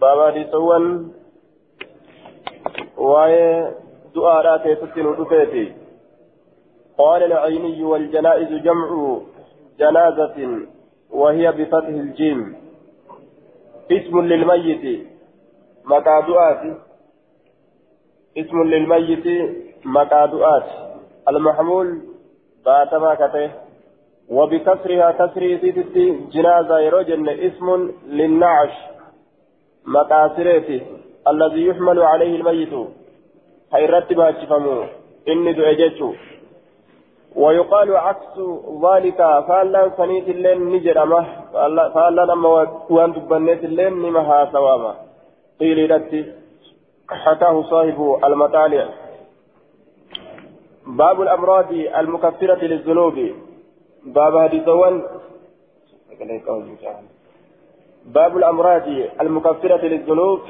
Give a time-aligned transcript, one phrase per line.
[0.00, 1.10] بابا دي سوان
[2.98, 3.70] واي
[4.14, 5.72] دعاء كيفتي ندفيتي
[6.98, 9.20] قال العيني والجنائز جمع
[9.78, 10.66] جنازة
[11.10, 12.56] وهي بفتح الجيم.
[13.92, 15.06] اسم للميت.
[15.84, 16.62] مقادؤات
[18.38, 19.26] اسم للميت
[19.84, 20.66] مقادؤات
[21.28, 22.00] المحمول
[22.64, 23.69] باتما كته.
[24.30, 28.74] وبكسرها كسر سيتي جنازة يروجن اسم للنعش.
[29.86, 30.80] مقاصرته
[31.28, 32.74] الذي يحمل عليه الميت.
[33.74, 34.84] هيرتب هاتفمو
[35.28, 36.14] إني دعجته
[37.36, 38.36] ويقال عكس
[38.84, 39.18] ذلك.
[39.48, 41.26] فالا سنيت اللين نجرمه
[41.94, 42.48] فالا لما
[42.90, 44.94] وان تبنيت اللين نمها سواما.
[45.60, 46.32] قيل لتي
[47.10, 48.88] حكاه صاحب المطالع.
[50.86, 53.18] باب الأمراض المكفرة للذنوب.
[54.04, 55.02] باب حديثوان
[58.04, 58.82] باب الأمراض
[59.20, 60.40] المكفرة للذنوب.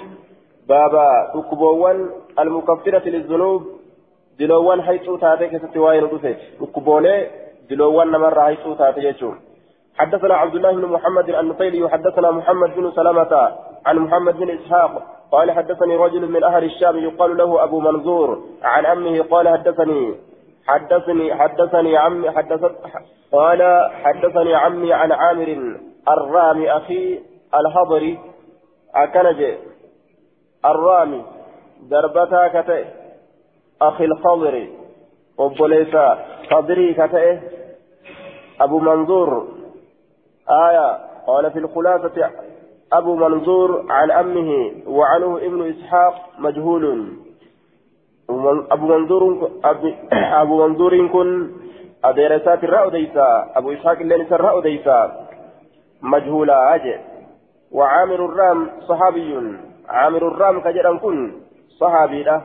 [0.69, 0.95] باب
[1.35, 3.63] أكبوان المكفرة للذنوب.
[4.39, 7.31] دلوان حيث تاتي كست واين رفت أكبولي
[7.71, 9.41] دلوان نمر حيث تاتي يجون
[9.99, 13.53] حدثنا عبد الله بن محمد النطيلي وحدثنا محمد بن سلمة
[13.87, 14.93] عن محمد بن إسحاق
[15.33, 18.43] قال حدثني رجل من أهل الشام يقال له أبو منظور.
[18.63, 20.15] عن أمه قال حدثني
[20.67, 22.75] حدثني حدثني عمي حدثت
[23.33, 27.21] قال حدثني عمي عن عامر الرامي أخي
[27.55, 28.19] الهضري
[28.95, 29.55] أكنج
[30.65, 31.25] الرامي
[31.91, 32.85] دربتها كتئ
[33.83, 34.67] أخي الخضر
[35.39, 36.19] وبوليسا
[36.51, 37.39] خضري كتئ
[38.61, 39.49] أبو منظور
[40.51, 42.31] آية قال في الخلاصة
[42.93, 47.09] أبو منظور عن أمه وعنه ابن إسحاق مجهول
[50.43, 51.51] أبو منظور كن
[52.05, 55.27] أديرسات الرأو ديسا أبو إسحاق اللي الرأو ديسا
[56.03, 56.99] مجهولا أجل
[57.73, 59.59] وعامر الرام صحابي
[59.89, 61.33] عامر الرام كجران كن
[61.81, 62.43] صحابي له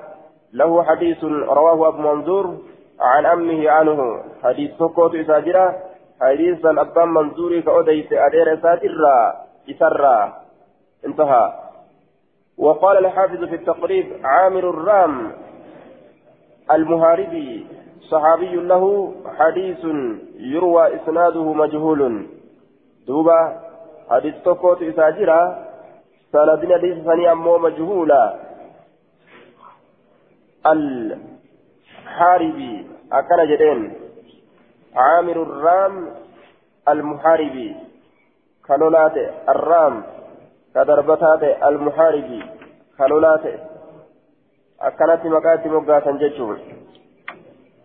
[0.53, 1.23] له حديث
[1.59, 2.57] رواه أبو منظور
[2.99, 5.75] عن أمه عنه حديث سكوت إساجرة
[6.21, 9.33] حديث أبان منظور كأوديس أدير ساترا
[9.69, 10.33] إسرا
[11.05, 11.53] انتهى
[12.57, 15.31] وقال الحافظ في التقريب عامر الرام
[16.71, 17.67] المهاربي
[18.11, 19.85] صحابي له حديث
[20.37, 22.27] يروى إسناده مجهول.
[23.07, 23.61] دوبا
[24.09, 25.65] حديث توكوت إساجرا
[26.31, 28.35] سندين حديث ثاني أمو مجهولا
[32.05, 33.93] الحاربي أكن جدين.
[34.95, 36.09] عامر الرام
[36.89, 37.75] المحاربي.
[38.67, 39.17] كالولات
[39.49, 40.03] الرام
[40.75, 42.43] كدربتات المحاربي.
[42.97, 43.74] كالولات
[44.81, 46.59] أكنت مكاتب مقاتا ججون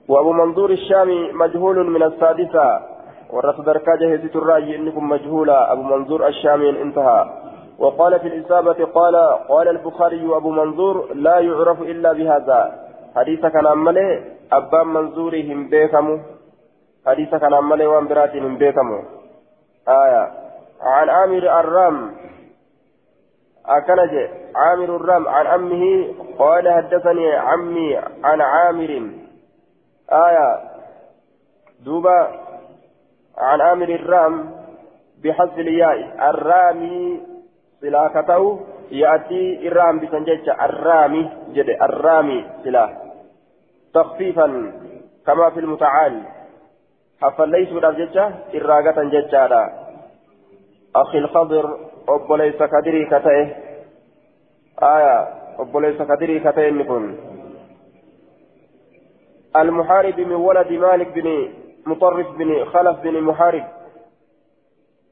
[0.08, 2.80] وأبو منظور الشامي مجهول من السادسة.
[3.30, 7.30] ورث دركاجة هزيت الرأي إنكم مجهولا أبو منظور الشامي انتهى.
[7.78, 9.16] وقال في الإصابة قال
[9.48, 12.60] قال البخاري أبو منظور لا يعرف إلا بهذا.
[13.16, 16.18] حديث كان أمله أبان منظورهم بيكمو.
[17.06, 19.02] حديث كان أمله وان براتهم بيكمو.
[19.88, 20.32] آية.
[20.82, 22.10] عن عامر الرام
[23.69, 26.07] أكنج عامر الرام عن أمه
[26.39, 29.09] قال حدثني عمي عن عامر
[30.11, 30.59] آية
[31.85, 32.31] دوبا
[33.37, 34.51] عن عامر الرام
[35.23, 37.21] بحذف الياء الرامي
[37.81, 38.59] سلاكته
[38.91, 42.89] يأتي الرام بسنجج الرامي جد الرامي سلا
[43.93, 44.73] تخفيفا
[45.25, 46.21] كما في المتعال
[47.21, 49.78] حفليس الأبججة إراغة ججارا
[50.96, 51.78] أخي الخضر
[52.08, 53.46] أبو ليس كدري كتئه.
[54.82, 55.28] آية
[55.58, 57.16] أبو ليس كدري كتئه نكون
[59.56, 61.48] المحارب من ولد مالك بن
[61.86, 63.64] مطرف بن خلف بن محارب.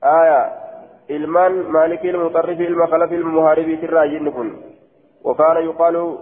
[0.04, 0.68] آية
[1.08, 4.48] ilmuxarrifi ilma khalafi ilma muhaaribiitirraa راجين kun
[5.24, 6.18] وكان يقال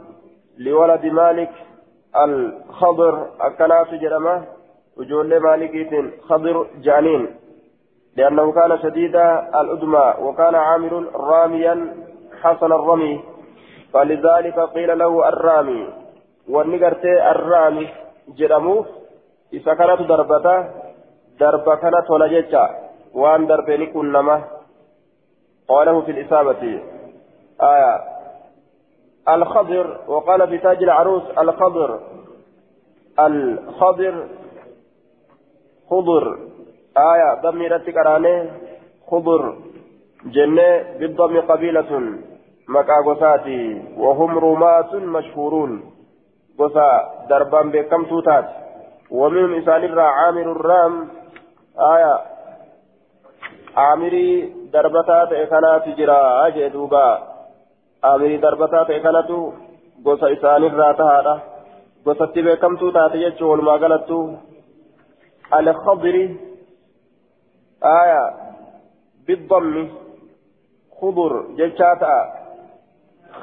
[0.58, 1.50] لولد مالك
[2.16, 4.44] الخضر أكنات جرمه
[4.96, 5.74] وجول مالك
[6.22, 7.26] خضر جانين.
[8.16, 9.16] لأنه كان شديد
[9.60, 11.94] الأدمى وكان عامر راميا
[12.42, 13.24] حسن الرمي
[13.92, 15.88] فلذلك قيل له الرامي.
[16.48, 17.88] والنقرت الرامي
[18.28, 18.86] جرموه
[19.52, 20.68] إذا كانت دربته
[21.40, 22.64] درب كانت ولا جتا
[23.14, 24.44] وأن دربني كنما
[25.68, 26.82] قاله في الإصابة.
[27.62, 28.16] آية.
[29.28, 32.00] الخضر وقال في تاج العروس الخضر
[33.20, 34.26] الخضر
[35.90, 36.38] خضر.
[36.96, 38.50] آية ضميرة كراني
[39.10, 39.56] خضر
[40.24, 41.90] جنة بالضم قبيلة
[42.68, 45.92] مكاغوساتي وهم رماة مشهورون
[46.60, 46.88] غسا
[47.30, 48.48] دربان بكم توتات
[49.10, 51.08] ومنهم إسان عامر الرام
[51.78, 52.18] آية
[53.76, 56.16] عامري darbataa ta'e kanaatu jira
[56.54, 57.02] jee duuba
[58.02, 59.36] amirii darbataa ta'e kanatu
[60.04, 61.34] gosa isaanirraa tahaadha
[62.04, 63.78] gosatti beekamtuu taate jechuun walumaa
[67.82, 68.22] aya
[69.26, 70.06] biddammi
[71.00, 72.16] خضر جتشاتا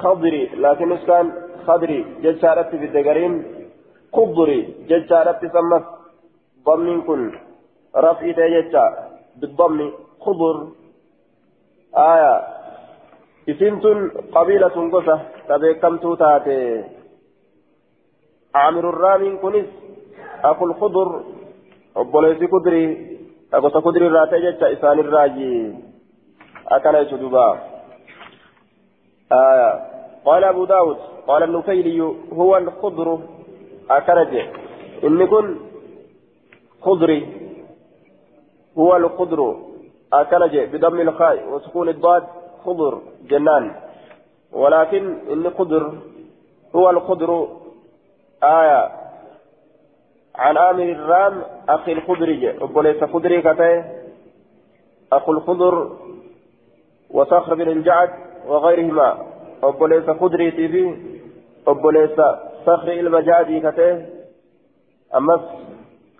[0.01, 1.31] خضري لكن اسكان
[1.67, 3.33] خضري جتشارتي في الدقرين
[4.13, 4.59] خضري
[4.89, 5.85] جتشارتي سمت
[6.65, 7.21] ضمن كن
[7.95, 8.85] رفعي جتشا
[9.39, 10.55] بالضم خضر.
[11.97, 12.35] آية
[13.49, 13.99] اسمتن
[14.35, 15.17] قبيلة قصة.
[15.47, 16.83] تبكمتو تاتي
[18.55, 19.69] عامر الرامين كنس
[20.43, 21.09] أخو الخضر
[21.95, 23.12] obboleessi kudrii
[23.61, 25.75] gosa kudrii irraa ta'e jecha irraayi
[26.65, 27.45] akkana jechu duuba.
[30.25, 30.97] قال أبو داود
[31.27, 32.01] قال النفيلي
[32.33, 33.19] هو الخضر
[33.89, 34.33] أكرج
[35.03, 35.55] إن كن
[36.81, 37.27] خضري
[38.77, 39.55] هو الخضر
[40.13, 42.23] أكرج بضم الخاء وسكون الضاد
[42.65, 43.75] خضر جنان
[44.51, 45.93] ولكن إن خضر
[46.75, 47.47] هو الخضر
[48.43, 49.02] آية
[50.35, 53.85] عن آمر الرام أخي الخضري وليس خضري كتاه
[55.13, 55.91] أخو الخضر
[57.09, 58.09] وصخر بن الجعد
[58.47, 59.17] وغيرهما
[59.63, 60.95] أبوليس خضري تيفي
[61.67, 62.21] أبوليس
[62.65, 64.05] صخر المجادي كته
[65.17, 65.41] أمس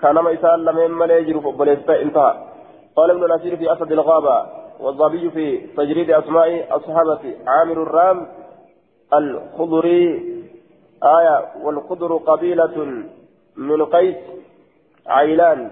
[0.01, 2.44] كان ما يسأل لم يملي يجرف أبوليس انتهى.
[2.95, 4.45] قال ابن الأسير في أسد الغابة
[4.80, 8.27] والضبي في تجريد أسماء الصحابة عامر الرام
[9.13, 10.24] الخضري
[11.04, 13.04] آية والخضر قبيلة
[13.58, 14.16] من قيس
[15.08, 15.72] عيلان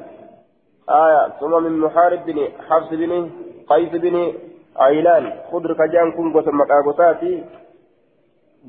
[0.90, 3.32] آية ثم من محارب بن حفص بن
[3.70, 4.34] قيس بن
[4.78, 7.44] عيلان خضر كجان كن غوسا مقاغوتاتي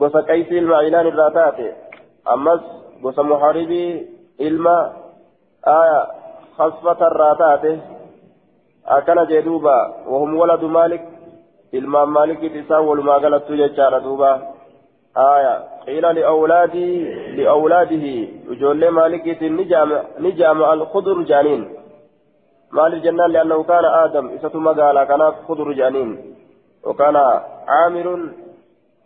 [0.01, 1.75] غوسا قيس ilma عيلان irraa taate
[2.25, 2.61] ammas
[3.03, 4.07] gosa muharibii
[4.39, 4.93] ilma
[5.63, 6.01] aya
[6.57, 7.73] khasfata irraa taate
[8.85, 9.77] akkana jee duuba
[10.07, 11.03] wahum waladu maalik
[11.73, 14.52] ilmaan maalikit isaan walumaa
[15.15, 16.97] aya qiila liawlaadii
[17.37, 18.15] liawlaadihi
[18.53, 19.57] ijoollee maalikiitiin
[20.19, 21.83] ni jaama alkudur jaaniin
[22.73, 26.35] مال الجنان لأنه كان آدم إسة مقالا كان خضر جانين.
[26.85, 27.17] وكان
[27.69, 28.07] عامر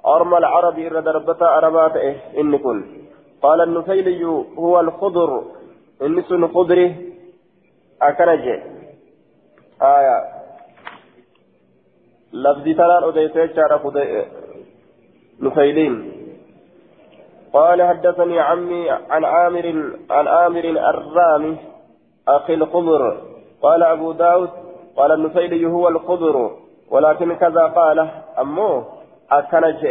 [0.07, 2.59] أرمى العرب إرى دربتا أربات إيه إن
[3.43, 4.25] قال النفيلي
[4.59, 5.43] هو الخضر.
[6.03, 6.95] إن سن خضره
[8.03, 8.45] أكنج
[9.83, 10.19] آية.
[12.33, 13.83] لفظي تلال أديت شارع
[15.41, 16.13] نفيلين.
[17.53, 21.57] قال حدثني عمي عن عامر عن عامر الرامي
[22.29, 23.23] أخي الخضر.
[23.63, 24.51] قال أبو داود
[24.97, 26.51] قال النفيلي هو الخضر
[26.91, 28.85] ولكن كذا قال أمو
[29.31, 29.87] أكنج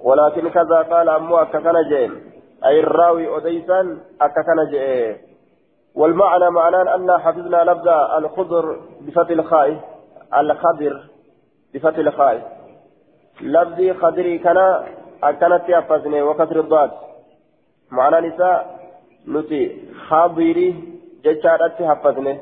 [0.00, 1.92] ولكن كذا قال أمو أكنج
[2.64, 4.76] أي الراوي أديسا أكنج
[5.94, 7.88] والمعنى معنى أن حفظنا لفظ
[8.18, 9.80] الخضر بفتح الخاء
[10.38, 11.00] الخضر
[11.74, 12.57] بفتح الخاء.
[13.40, 14.58] لفظي خضري كان
[15.22, 16.90] أكنت يحفظني وكسر الضاد.
[17.90, 18.78] معنى نساء
[19.28, 19.62] نتي
[20.08, 20.74] خاضري
[21.24, 22.40] جتشارتي حفظني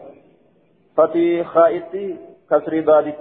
[0.96, 2.16] فتي خائتي
[2.50, 3.18] كسر ضادت.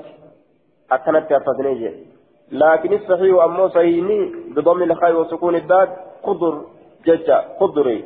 [0.92, 2.06] أكنت حفظني
[2.52, 5.90] لكن الصحيح أمو صحيحني بضم الخاء وسكون الداد
[6.24, 6.62] خضر
[7.06, 8.06] جتشا خضري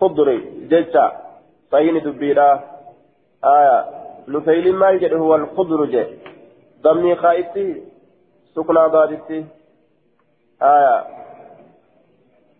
[0.00, 0.38] خضري
[0.70, 1.12] جتشا
[1.72, 2.64] صحيحني دبيرا
[3.44, 3.84] آية
[4.28, 6.04] نفيل ما يجد هو الخضر جي.
[6.82, 7.82] ضمي خائتي
[8.56, 9.44] سكنا ضادتي
[10.62, 11.04] آية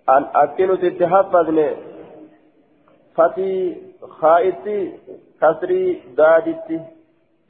[0.08, 1.68] أن أكنت تحفظني
[3.16, 3.76] فتي
[4.20, 4.92] خائتي
[5.40, 6.80] كسري دادتي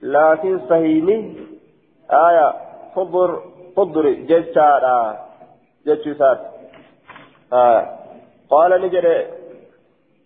[0.02, 1.34] لكن صهيني
[2.10, 2.52] آية
[2.94, 3.30] خضر
[3.76, 4.98] خضر جتشارا
[5.86, 6.40] جتشسات
[7.52, 7.96] آية
[8.50, 9.26] قال نجري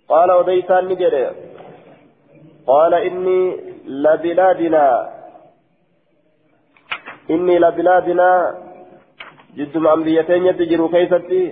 [0.09, 1.31] قال وديسان نجري
[2.67, 3.41] قال إني
[3.87, 5.20] لبلادنا۔
[7.31, 8.31] إني لبلادنا
[9.57, 11.43] جد أنبيتين يتجروا كيفتي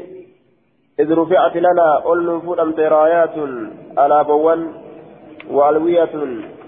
[1.00, 3.36] إذ رفعت لنا أول فودمت رايات
[3.98, 4.60] على بوان
[5.50, 6.14] وألوية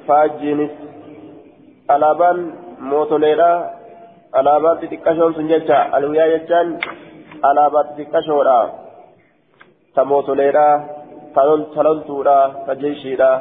[0.07, 0.71] فاجنس
[1.91, 2.39] ألابان
[2.81, 3.53] موتوليرا
[4.39, 6.69] ألابات تكشون سنجتا ألوية يجان
[7.49, 8.61] ألابات تكشورا
[9.97, 10.69] تموتوليرا
[11.75, 13.33] تلونتورا فجيشيرا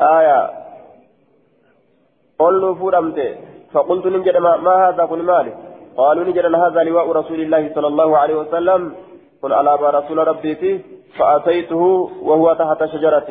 [0.00, 0.40] آية
[2.40, 3.18] أول فودمت
[3.74, 5.54] فقلت نجد ما هذا؟ قل مالك
[5.96, 8.94] قالوا نجد هذا لواء رسول الله صلى الله عليه وسلم.
[9.42, 10.78] قل على رسول ربي فيه.
[11.18, 13.30] فأتيته وهو تحت شجرة.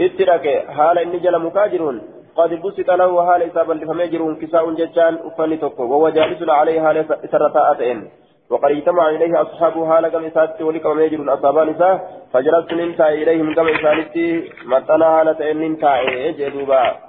[0.00, 2.02] اترك حال إني جل مكاجرون
[2.36, 6.96] قد بسط له حال إسابا لفميجرون كساء ججان أفني تكو وهو جالس عليه حال
[7.32, 8.10] سرطاءتين
[8.50, 12.00] وقد اجتمع إليه أصحابه حال كم إسات ولك وميجرون أصحابان إساه
[12.32, 17.03] فجلست ننتهي إليهم كم إسانتي متنا حالة إن ننتهي جدوبا.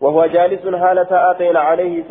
[0.00, 2.04] وهو جالس هالة آتين عليه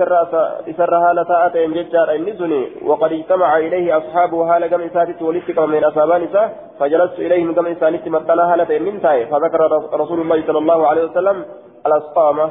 [0.77, 6.27] سر هالة آتين ججار النسني وقد اجتمع إليه أصحابه هالة قم إساتت ولدتك من أصابان
[6.79, 9.59] فجلست إليهم قم إسانت مثلا هالة من تاي فذكر
[9.93, 11.45] رسول الله صلى الله عليه وسلم
[11.85, 12.49] الأسقامة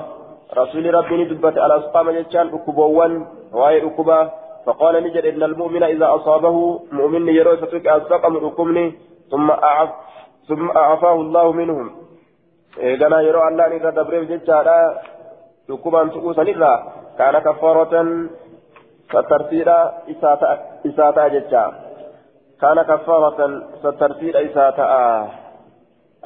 [0.56, 4.30] رسول ربي ندبت الأسقامة ججان أكبوان وهي أكبا.
[4.66, 8.92] فقال نجد إن المؤمن إذا أصابه مؤمن يروي فتك أسقم أكمني
[9.30, 9.90] ثم أعف
[10.48, 11.90] ثم أعفاه الله منهم.
[12.78, 14.98] إذا يرى الله إذا دبريف ججارا.
[15.68, 16.78] Dhukkubaan tuquu sanirraa
[17.18, 18.30] kaana kaffaaratan
[19.12, 21.64] sattarsiidha isaa ta'a jecha.
[22.60, 25.04] Kaana kaffaaratan sattarsiidha isaa ta'a.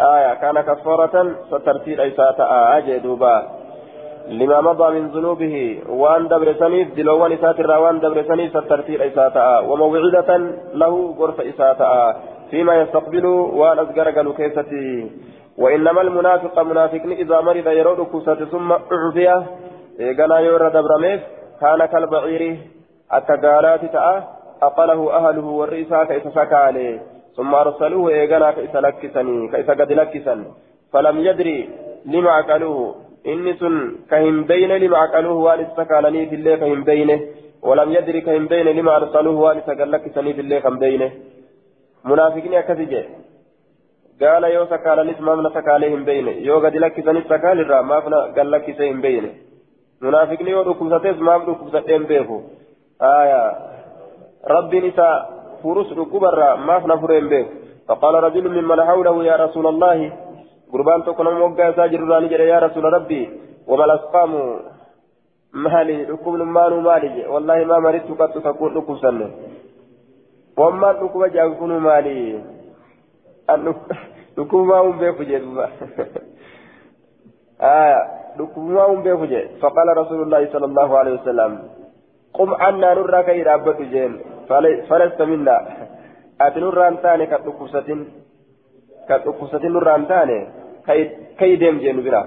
[0.01, 2.43] آية كان كفارة سترتيل إساءة
[2.79, 3.49] أجي دوبا
[4.29, 6.53] لما مضى من ذنوبه وان دبر
[6.97, 10.37] دلوان إساءة وان دبر سترتيل إساءة وموعدة
[10.75, 12.17] له غرف إساءة
[12.53, 15.11] فيما يستقبل وأن أزقر قالوا كيستي.
[15.59, 19.37] وإنما المنافق منافق إذا مرض يرود كوسة ثم أعفية.
[20.01, 21.21] إيقنا يورى دبرميف
[21.61, 22.43] كان كالبعير
[23.15, 24.19] التقالات تأه.
[24.63, 26.97] أقله أهله والرئيسة كيف سكى عليه
[27.37, 30.45] ثم أرسلوه إيقنا كيف لكسني كيف قد لكسن.
[30.93, 31.59] فلم يدري
[32.07, 32.95] لما عقلوه
[33.27, 33.77] إني سن
[34.11, 37.21] كهم بين لما عقلوه وأن استكالني في كهم بينه.
[37.63, 41.11] ولم يدري كهم بين لما أرسلوه وأن استكالكسني في كهم بينه.
[42.05, 43.05] منافقين أكثر
[44.21, 48.91] قال يو سكالنس مامنا سكالي هم بينه يو قد لكسنس سكال الرا مافنا قال لكسي
[48.91, 49.31] هم بينه
[50.03, 52.41] منافقني يو ركبستيس مام ركبستين بيهو
[53.03, 53.43] آية.
[54.55, 55.17] ربي نساء
[55.63, 57.47] فرس ركوب الرا مافنا فرين بيه
[57.89, 59.99] فقال رجل ممن حوله يا رسول الله
[60.73, 63.23] قربان تكون موقع ساجر راني يا رسول ربي
[63.67, 64.33] وما الأسقام؟
[65.53, 68.97] مالي ركوب مالو مالي والله ما مرضت قد تكون ركوب
[70.57, 72.41] وما ركوب جاكون مالي
[74.37, 75.69] dhukkubumaa hun beeku jee duuba
[78.39, 81.57] dhukkubumaa hun beeku jee faqaala rasuulullaahi sala allahu alehi wasalam
[82.39, 84.15] qum cannaa nurraa ka'ii dhaabbadhu jeen
[84.89, 85.57] falasta minna
[86.47, 88.01] ati nurraan taane kan dhukkubsatin
[89.09, 90.39] kan dhukkubsatin nurraan taane
[90.87, 92.23] ka'ii deem jeenu bira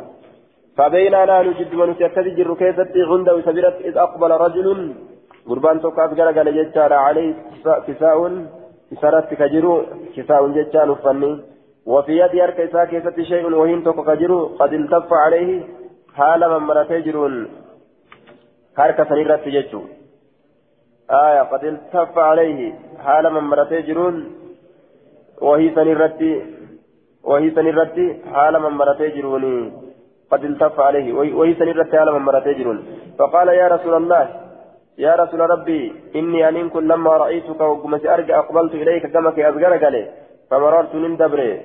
[0.78, 4.68] فبينا نحن جد من تكتجر كيست عنده سبيرت إذ أقبل رجل
[5.50, 7.34] قربان توقعت قال جدار عليه
[7.88, 8.18] كساء
[8.94, 9.74] إسارت كجرو
[10.16, 11.32] كساء جدار فني
[11.92, 15.50] وفي يد يرك إساء كيست شيء وهين توقع كجرو قد التف عليه
[16.18, 17.34] حال من مرتي جرون
[18.78, 19.82] حركة سنيرت جدو
[21.12, 22.60] آية قد التف عليه
[23.06, 24.16] حال من مرتي جرون
[25.42, 26.22] وهي سنيرت
[27.24, 27.98] وهي سنيرت
[28.34, 29.56] حال من مرتي جروني
[30.32, 32.26] قد التف عليه وهي سنيرت حال من
[32.60, 32.78] جرون
[33.20, 34.45] فقال يا رسول الله
[34.98, 39.84] يا رسول ربي إني أن كن لما رأيتك وقمت أرجع أقبلت إليك كما كي أذكرك
[39.84, 40.04] لي
[40.50, 41.62] فمررت من دبري.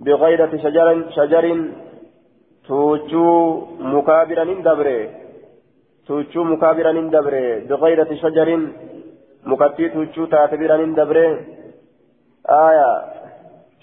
[0.00, 1.44] بغيرة شجر شجر
[2.68, 3.28] توجو
[3.80, 5.10] مكابرا من دبري.
[6.06, 7.60] توجو مكابرا من دبري.
[7.68, 8.48] بغيرة شجر
[9.46, 11.28] مكتي توجو تعتبرا من دبري.
[12.48, 12.92] آية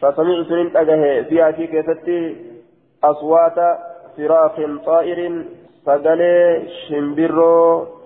[0.01, 2.35] فسمعت من أجه فيها في كيستي
[3.03, 3.57] أصوات
[4.17, 5.19] فراخ طائر
[5.85, 6.21] سجل
[6.87, 7.98] شمبرو.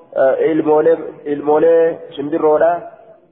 [1.26, 2.72] Ilmoolee shimbirroodha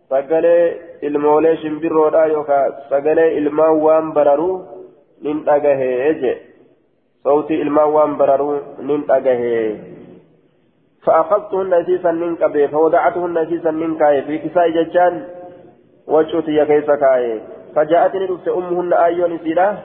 [0.10, 0.64] sagalee
[1.02, 4.56] ilmoolee shimbirroodha yookaan sagalee ilmaan waan bararuu
[5.22, 6.34] nin dhagahee je
[7.24, 9.92] sautii ilmaan waan bararuu nin dhagahee
[11.06, 15.24] فأخذتهن أسيسا من قبل فوضعتهن أسيسا من كاي في كساء ججان
[16.08, 17.42] وجوتي كيس كاي
[17.76, 19.78] فجاءتني رفت أمهن آيون سيرة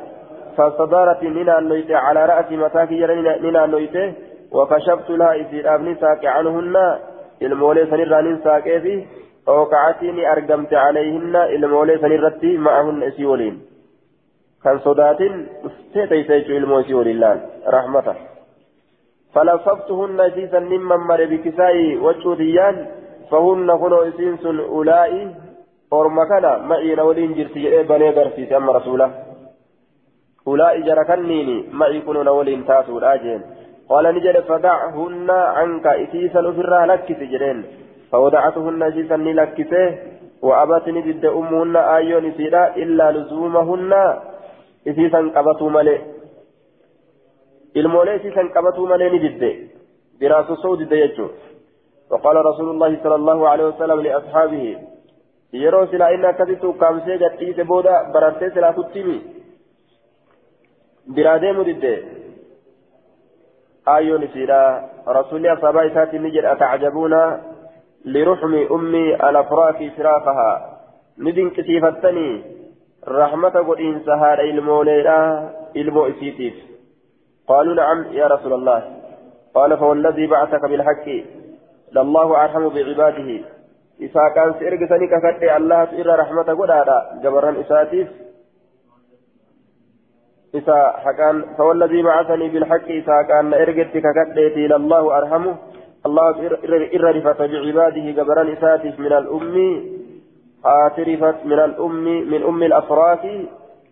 [0.57, 3.07] فاستدارت من النويت على رأس متاكي
[3.47, 3.97] من النويت
[4.53, 6.77] وكشفت لها إذ أبني ساك عنهن
[7.43, 9.07] المولى سنران ساكي في
[9.47, 13.61] وقعتني أرقمت عليهن المولى سنرتي معهن إسيولين
[14.65, 15.21] كان صدات
[15.67, 18.15] استيتي سيجو الموسي ولله رحمته
[19.35, 22.87] فلففتهن جيزا ممن مر بكسائي وجوديان
[23.31, 25.35] فهن كنوا إسينس أولئي
[25.93, 29.09] أورمكنا معي نولين جرتي بني غرفيس أما رسوله
[30.49, 33.41] أولئي جركنيني معي كنوا نولين تاسو الآجين
[33.89, 37.59] قال نجد فدعهن عنك إسيسا أفرها لكس جرين
[38.13, 39.87] فوضعتهن جيسا لكسه
[40.43, 43.93] وأبتني ضد أمهن آيون إسيرا إلا لزومهن.
[44.91, 45.99] إسيسا قبطوا ملئ
[47.77, 49.43] المولى إسيسا قبطوا ملئ نجد.
[50.21, 51.29] براس صوت ديجو
[52.11, 54.65] وقال رسول الله صلى الله عليه وسلم لأصحابه
[55.53, 59.17] yeroo silaa inni akkasitti ukkaamsee gadhiise booda barartee silaa kuttimi
[61.15, 61.93] biraa deemu didde
[63.89, 64.85] آيون سيدا.
[65.09, 67.15] رسول أصحاب إسات نجد أتعجبون
[68.05, 70.79] لرحم أمي الأفراك فراقها
[71.19, 72.43] ندين كسيفتني
[73.09, 76.55] رحمة قد إنسها الموليرا إلمو إسيتيف.
[77.49, 78.83] قالوا نعم يا رسول الله.
[79.55, 81.09] قال فوالذي بعثك بالحق.
[81.93, 83.41] لله أرحم بعباده.
[84.01, 87.21] إذا كان سيرجسني كفت الله إلى رحمة قدادا.
[87.23, 88.09] جبران إساتيف
[90.57, 95.55] إذا حكان فوالذي بعثني بالحق إذا كان إرجت ككتيتي لله أرحمه
[96.07, 96.31] الله
[96.95, 99.57] إر رفت بعباده جبران إساتيف من الأم
[100.65, 103.25] آترفت من الأم من أم الأفراس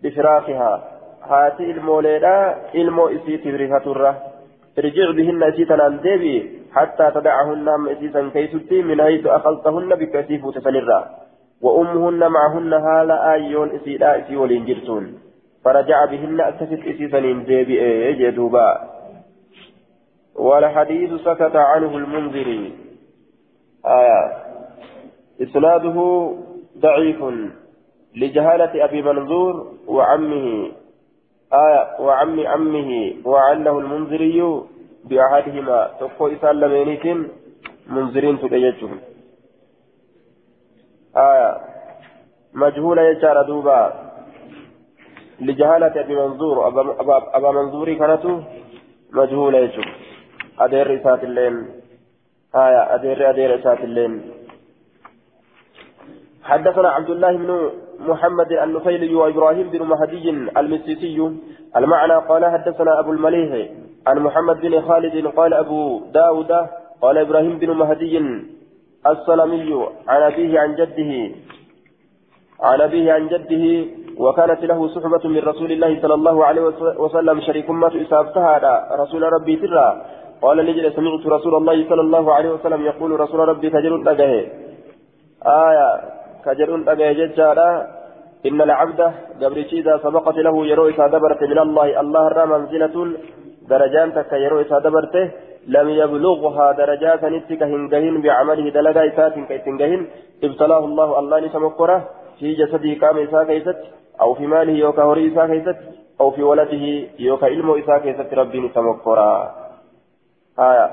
[0.03, 0.83] بفراقها
[1.23, 4.15] هاتي الموليدا إلمو إسيت رفت الره
[4.79, 6.35] ارجع بهن إسيتا عن ديبي
[6.73, 10.99] حتى تدعهن أم إسيسا كيستي من حيث أخذتهن بكثيف تسنرا
[11.61, 14.65] وأمهن معهن هالا آيون إسيدا إسي ولين
[15.65, 18.89] فرجع بهن أكست إسيسا ديبي إيه جدوبا
[20.35, 22.73] والحديث سكت عنه المنذري
[23.85, 24.45] آية.
[25.41, 25.97] إسناده
[26.77, 27.23] ضعيف
[28.15, 30.71] لجهالة أبي منظور وعمه.
[31.53, 31.99] آية.
[31.99, 34.61] وعم عمه وعله المنذري
[35.05, 35.89] بأحدهما.
[35.99, 37.05] تقوى إسال لمينيت
[37.87, 38.99] منذرين تكيجهم
[41.17, 41.57] آية.
[42.53, 44.04] مجهولة يجار دوبا.
[45.39, 46.67] لجهالة أبي منظور.
[46.67, 46.81] أبا,
[47.33, 48.25] أبا, منظوري كانت
[49.13, 49.87] مجهولة يجر
[50.59, 51.55] أدير إسات اللين
[52.55, 52.95] آية.
[52.95, 54.31] أدير أدير إسات اللين
[56.43, 61.31] حدثنا عبد الله بن محمد النفيلي وإبراهيم بن مهدي المسيسي.
[61.77, 63.69] المعنى قال حدثنا أبو المليح
[64.07, 66.51] عن محمد بن خالد قال أبو داود
[67.01, 68.17] قال إبراهيم بن مهدي
[69.07, 71.35] السلمي عن أبيه عن جده
[72.59, 73.85] عن أبيه عن جده
[74.17, 76.61] وكانت له صحبة من رسول الله صلى الله عليه
[77.03, 79.87] وسلم شريك ما إسابتها رسول ربي ترى.
[80.41, 83.93] قال لجل سمعت رسول الله صلى الله عليه وسلم يقول رسول ربي كجل
[85.45, 85.89] آية
[86.45, 87.41] كجل أجه
[88.45, 89.01] إن العبد
[89.41, 91.87] قبل إذا سبقت له يروي دبرت من الله.
[92.01, 92.95] الله را منزلة
[93.69, 95.25] درجان تك يروي دبرته.
[95.67, 100.01] لم يبلغها درجات نتك هنجهن بعمله دلقا إسات كيتنجهن
[100.43, 101.99] ابتلاه الله الله نسمكره.
[102.39, 103.47] في جسده كام إساء
[104.21, 105.75] أو في ماله يوكا هوري إساء
[106.21, 106.83] أو في ولده
[107.19, 109.51] يوكا علم إساء كيست ربي نسمكره
[110.59, 110.87] آية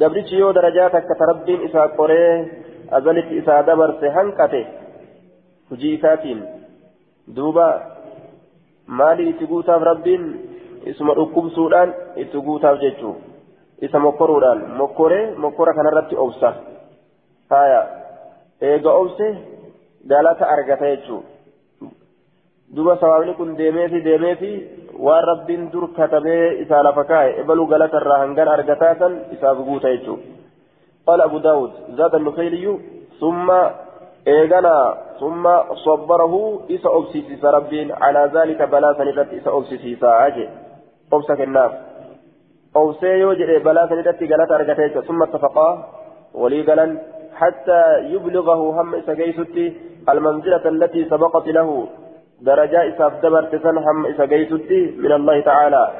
[0.00, 2.48] قبل يو درجاتك كتربين إساء قريه
[2.92, 4.64] أزلت إساء دبرته هنكته
[5.70, 6.44] hojii isaatiin
[7.36, 7.80] duuba
[8.86, 10.24] maali itti guutaaf rabbiin
[10.92, 13.14] isuma dhukkubsuudhaan itti guutaaf jechuu
[13.88, 16.52] isa mokkoruudhaan mokkoree mokkora kanarratti obsa
[17.50, 17.80] haya
[18.70, 19.28] eega obse
[20.12, 21.22] galata argata jechuu
[22.74, 24.52] duuba sawaabni kun deemeefi deemeefi
[25.06, 30.20] waan rabbiin dur katabee isaa lafa kaa'e ebaluu galatarraa hangan argataa san isaaf guuta jechuu
[31.06, 32.78] قال أبو داود زاد النخيلي
[33.20, 33.48] ثم
[34.28, 36.34] إيغانا ثم صبره
[36.70, 40.48] إسا أبسيسيس ربين على ذلك بلا سنرت إسا أبسيسيس أجي
[41.12, 41.72] أبسك الناس
[42.76, 45.68] أوسي يوجد بلا سنرت قالت أرقتيك ثم اتفقا
[46.34, 46.86] ولي قالا
[47.34, 47.80] حتى
[48.14, 49.12] يبلغه هم إسا
[50.12, 51.86] المنزلة التي سبقت له
[52.40, 55.92] درجة إساف دبرت سن هم إسا قيستي من الله تعالى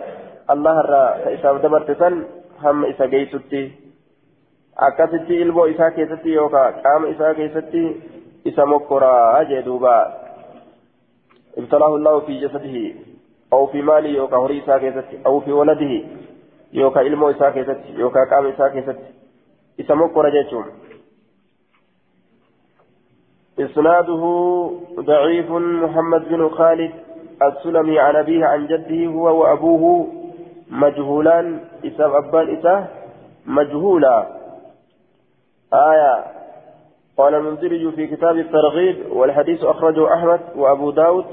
[0.51, 2.25] الله الرا إساف دبرت سن
[2.63, 3.91] هم إسا قيستي
[4.77, 7.81] akkasitti ilmoo isaa keessatti yookaan qaama isaa keessatti
[8.45, 9.95] isa mokkoraa jee duuba
[11.63, 12.85] ibtalaahu allahu fi jasadihi
[13.51, 15.99] aw fi maali yookaan horii isaa keessatti aw fi waladihi
[16.73, 19.13] yookaan ilmoo isaa keessatti yookaan qaama isaa keessatti
[19.85, 20.73] isa mokkora jechuun
[23.59, 24.23] إسناده
[25.01, 26.93] ضعيف محمد بن خالد
[27.43, 30.07] السلمي عن أبيه عن جده هو وأبوه
[30.71, 32.89] مجهولان إساب أبان إساه
[33.47, 34.27] مجهولا.
[35.75, 36.25] آية
[37.19, 41.25] قال المنذري في كتاب الترغيب والحديث أخرجه أحمد وأبو داود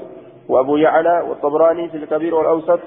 [0.48, 2.80] وأبو يعلى والطبراني في الكبير والأوسط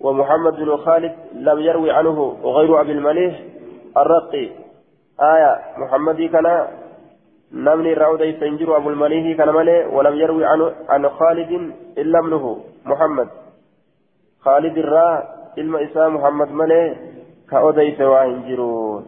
[0.00, 3.40] ومحمد بن خالد لم يروي عنه غير أبي المليح
[3.96, 4.50] الرقي.
[5.20, 6.66] آية محمد كان
[7.52, 13.28] نمني الرعود يستنجر أبو المليح كان ملي ولم يروي عنه عن خالد إلا ابنه محمد
[14.40, 16.96] خالد الراء إلما إساء محمد ملي
[17.50, 19.06] كأوديس وعنجرون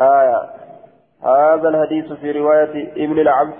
[0.00, 0.50] آية
[1.22, 3.54] هذا الحديث في رواية ابن العبد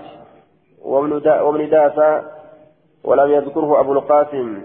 [0.81, 2.23] وابن, دا وابن داسة
[3.03, 4.63] ولم يذكره أبو القاسم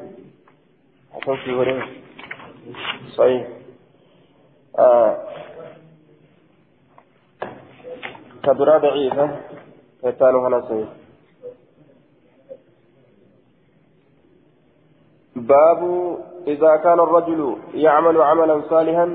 [3.16, 3.46] صحيح
[4.78, 5.27] آه.
[8.48, 9.26] كبرى ضعيفة.
[10.02, 10.60] كتانو هنا
[15.36, 15.80] باب
[16.46, 19.06] إذا كان الرجل يعمل عملا صالحا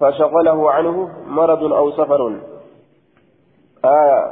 [0.00, 2.22] فشغله عنه مرض أو سفر.
[3.84, 4.22] آية.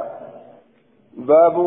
[1.17, 1.57] باب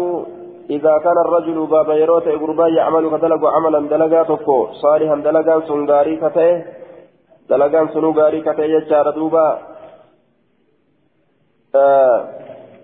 [0.70, 6.16] إذا كان الرجل باب يروت إقربا يعمل كدلق عملا دلقا تفو صالحا دلقا سنغاري
[7.49, 9.42] dalagaan sunuu gaarii katee jechaadha duuba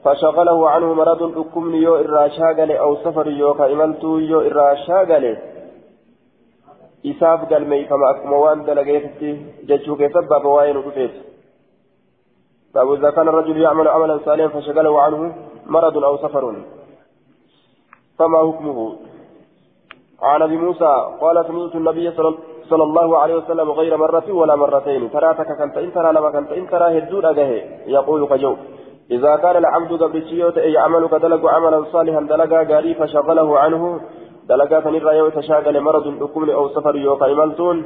[0.05, 5.25] فشغله عنه مرض أكمن يو إرى شاغل أو سفر يو كإملتو يو إرى شاغل
[7.07, 9.31] إساف قال مي فما أكما وان دلقيتي
[9.69, 11.15] ججوك سبب وين رفيت
[12.75, 15.35] باب إذا كان الرجل يعمل عملا صالحا فشغله عنه
[15.67, 16.45] مرض أو سفر.
[18.19, 18.97] فما حكمه؟
[20.23, 22.11] عن أبي موسى قال سمعت النبي
[22.71, 25.11] صلى الله عليه وسلم غير مرة ولا مرتين.
[25.11, 28.57] تراتك كنت إن ترى لما كنت إن ترى هدود أجهه يقول كجو.
[29.17, 34.01] إذا كان العبد قبل شيوت أي عمل كدلق عملا صالحا دلقا قاري فشغله عنه
[34.49, 37.77] دلقا فنرى يو تشاغل مرض أكمل أو سفر يوقع إمالتون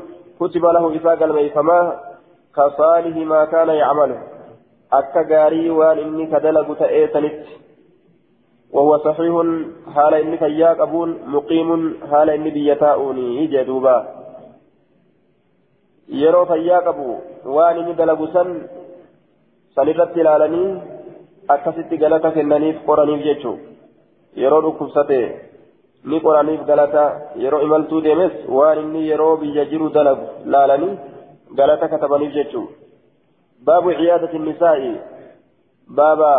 [0.41, 1.81] كتب له إساق الميفما
[2.57, 4.19] كصالح ما كان يعمله.
[4.93, 7.45] أكا قاري وان إني كدلق تأيتنت
[8.75, 9.35] وهو صحيح
[9.95, 11.71] حال إني كياك أبون مقيم
[12.11, 13.99] حال إني بيتاؤني جدوبا.
[16.09, 17.07] yeroo fayyaa qabu
[17.55, 18.51] waan inni dalagu san
[19.77, 20.69] sanirratti ilaalanii
[21.55, 23.59] akkasitti galata kennaniif qoraniif jechuun
[24.43, 25.19] yeroo dhukkubsate
[26.11, 27.05] ni qoraniif galata
[27.43, 30.95] yeroo imaltuu deemes waan inni yeroo biyya jiru dalagu laalanii
[31.61, 32.67] galata katabaniif jechuun
[33.67, 34.93] baabu ciyaadati nisaa'i
[36.01, 36.33] baaba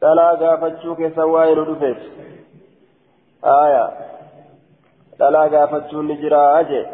[0.00, 1.98] dhalaa gaafachuu keessa waa'ee nu dhufeef
[3.56, 3.88] aayaa
[5.20, 6.84] dhalaa gaafachuun ni jiraa jee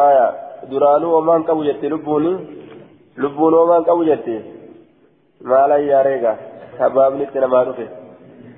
[0.00, 0.30] aayaa
[0.70, 2.32] duraanuu homaan qabu jette lubbuuni
[3.22, 4.34] lubbuun homaan qabu jette
[5.50, 6.32] maala yaareega
[6.78, 7.86] kabaabni itti namaa dhufe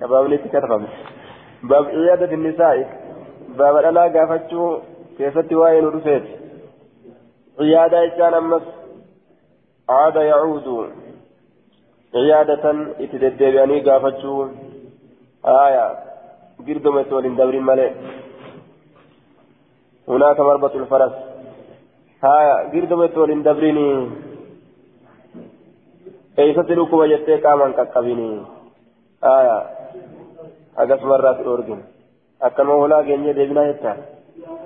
[0.01, 0.89] kabaabni itti katabame
[1.73, 2.87] baab ciyaadati nisaa'i
[3.59, 4.71] baaba dhalaa gaafachuu
[5.19, 6.33] keessatti waa'ee nu dhufeeti
[7.59, 8.73] ciyaadaa jechaan ammas
[9.89, 10.69] عاد يعود
[12.15, 12.65] عيادة
[13.05, 14.49] اتدبياني قافتشو
[15.45, 15.87] آية
[16.67, 17.91] قرد مسؤول دبر ملئ
[20.09, 21.15] هناك مربط الفرس
[22.25, 23.31] آية قرد مسؤول
[26.37, 28.47] دبرني eeysatti dhukkuba jettee qaamaan qaqqabini
[29.23, 29.57] aya
[30.77, 31.81] akkasuma irraas dhoorgin
[32.41, 33.97] akkanuma hulaa geenyee deebinaa jetta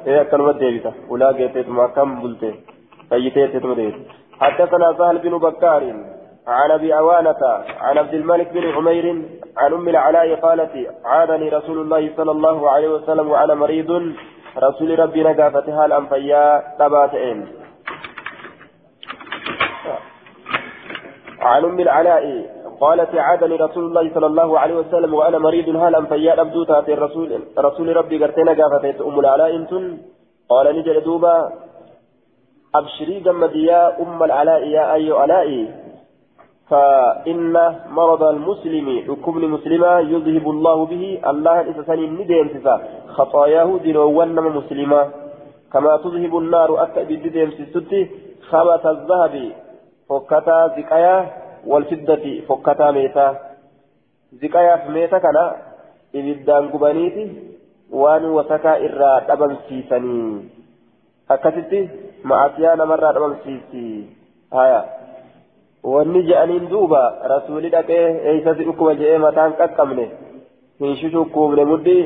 [0.07, 2.55] ee akkanuma deebita hulaa geetteetuma akkam bulte
[3.11, 5.83] fayyitee jetteetuma deebita حدثنا سهل بن بكار
[6.47, 7.43] عن ابي عوانة
[7.81, 9.07] عن عبد الملك بن عمير
[9.57, 10.73] عن ام العلاء قالت
[11.05, 13.91] عادني رسول الله صلى الله عليه وسلم وأنا مريض
[14.59, 17.47] رسول ربي نقافتها الانفياء تباتئين
[21.41, 22.25] عن أم العلاء
[22.81, 27.41] قالت عادني رسول الله صلى الله عليه وسلم وأنا مريض هالا فيا أبدو تاتي الرسول
[27.59, 29.99] رسول ربي قرتنا قافتت أم العلاء انتن
[30.49, 31.53] قال نجل دوبا
[32.75, 35.49] أبشري جمد يا أم العلاء يا اي علاء
[36.71, 37.55] فإن
[37.91, 42.77] مرض المسلم حكم مسلما يذهب الله به الله إسسان ندين سسا
[43.17, 45.11] خطاياه دلوان مسلما
[45.73, 48.01] كما تذهب النار أكا بدين سستي
[48.51, 49.35] خبث الذهب.
[50.09, 51.17] فكتا زكايا
[51.67, 53.27] والفدة فكتا ميتا
[54.43, 55.39] زكايا في ميتا كان
[56.15, 57.25] إبدان قبانيتي
[57.91, 60.49] وان وسكا إرى أبن سيسني
[61.31, 61.89] أكتتي
[62.25, 64.07] معصيانا مرة أبن سيسي
[64.53, 64.99] هايا
[65.85, 70.07] wanni je'aniin duuba rasuuli dhaqee eeysatti dhukkuma je'ee mataan qaqqabne
[70.83, 72.03] hin shushukkubne mudhii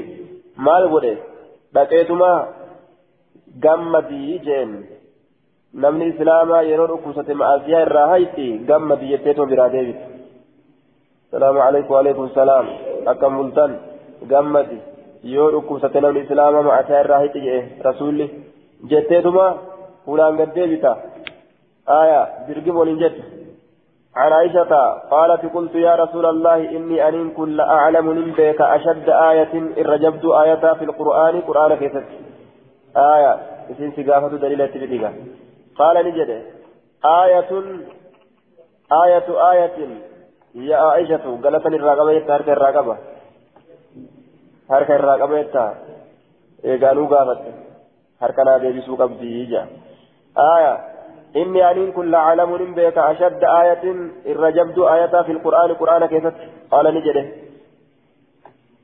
[0.66, 1.12] maal godhe
[1.74, 2.30] dhaqeetuma
[3.64, 4.70] gammadii jeen
[5.74, 10.04] namni islaamaa yeroo dhukkubsate ma'asiyaa irraa hayti gammadii jetteetuma biraa deebite
[11.30, 12.66] salaamu alaikum waalaikum salaam
[13.12, 13.76] akkam bultan
[14.32, 14.78] gammadi
[15.34, 18.26] yoo dhukkubsate namni islaamaa ma'asiyaa irraa hayti je'e rasuulli
[18.94, 19.46] jetteetuma
[20.04, 20.96] fuulaan gad deebita
[22.00, 23.22] aya dirgim waliin jette
[24.16, 24.72] عن عائشة
[25.10, 30.24] قالت قلت يا رسول الله إني أن كل أعلم من بك أشد آية إن رجبت
[30.24, 32.04] آية في القرآن قرآن كيست
[32.96, 33.32] آية
[33.70, 35.10] اسم سقافة دليلة بديقة
[35.78, 36.30] قال نجد
[37.04, 37.52] آية
[39.04, 39.88] آية آية
[40.54, 42.98] يا عائشة قالت الرقبة ترك الرقبة
[44.68, 45.42] ترك الرقبة
[46.86, 47.38] قالوا قامت.
[48.22, 49.58] هركنا بيبسوا قبدي
[50.56, 50.78] آية
[51.36, 56.26] إني أن كل عالم بك أشد آية إن رجبت آية في القرآن قرآن كيف
[56.70, 57.26] قال نجده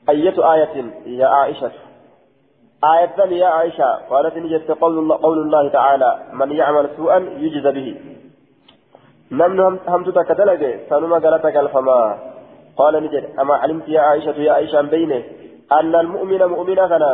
[0.09, 1.70] أية آية يا عائشة؟
[2.85, 7.88] آية يا عائشة قالت نجد قول الله, قول الله تعالى من يعمل سوءا يجز به.
[9.33, 12.19] نمن همت تكتلق سنما قالتك الفما
[12.77, 15.23] قال نجد أما علمت يا عائشة يا عائشة بينه
[15.73, 17.05] أن المؤمن مؤمنا كان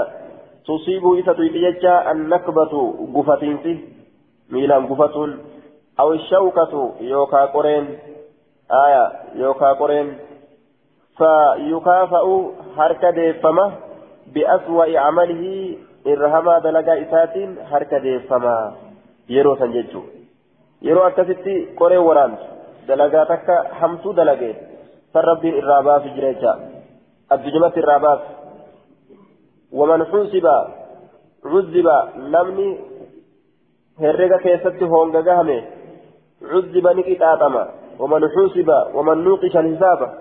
[0.67, 2.73] تصيبه إذا تيجا النكبة
[3.15, 3.95] قفتين فيه.
[4.53, 5.41] miilaan gufatuun
[5.97, 7.87] aw shawkatu yookaa qoreen
[8.69, 9.05] aya
[9.41, 10.11] yookaa qoreen
[11.19, 11.33] fa
[11.71, 12.35] yukaafa'u
[12.77, 13.13] harka
[14.33, 18.73] deeffama biaswa'i camalihi irra hamaa dalagaa isaatiin harka deeffama
[19.29, 20.05] yeroo san jechuun
[20.83, 22.45] yeroo akkasitti qoree waraantu
[22.89, 24.57] dalagaa takka hamtuu dalagee
[25.13, 26.59] san rabbiin irraa baasu jira jecha
[27.31, 28.25] addunyumatti irraa baasu
[29.73, 30.71] waman xuusiba
[31.43, 32.79] cuzziba namni
[34.01, 35.65] herrega keessatti honga gahame
[36.53, 37.67] cuzziba ni qixaaxama
[37.99, 40.13] waman xuusiba waman nuuqisha alhisaaba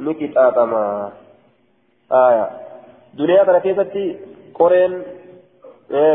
[0.00, 0.82] ni qixaaxama
[2.24, 2.44] aya
[3.18, 4.04] duniyaa kana keessatti
[4.58, 4.94] qoreen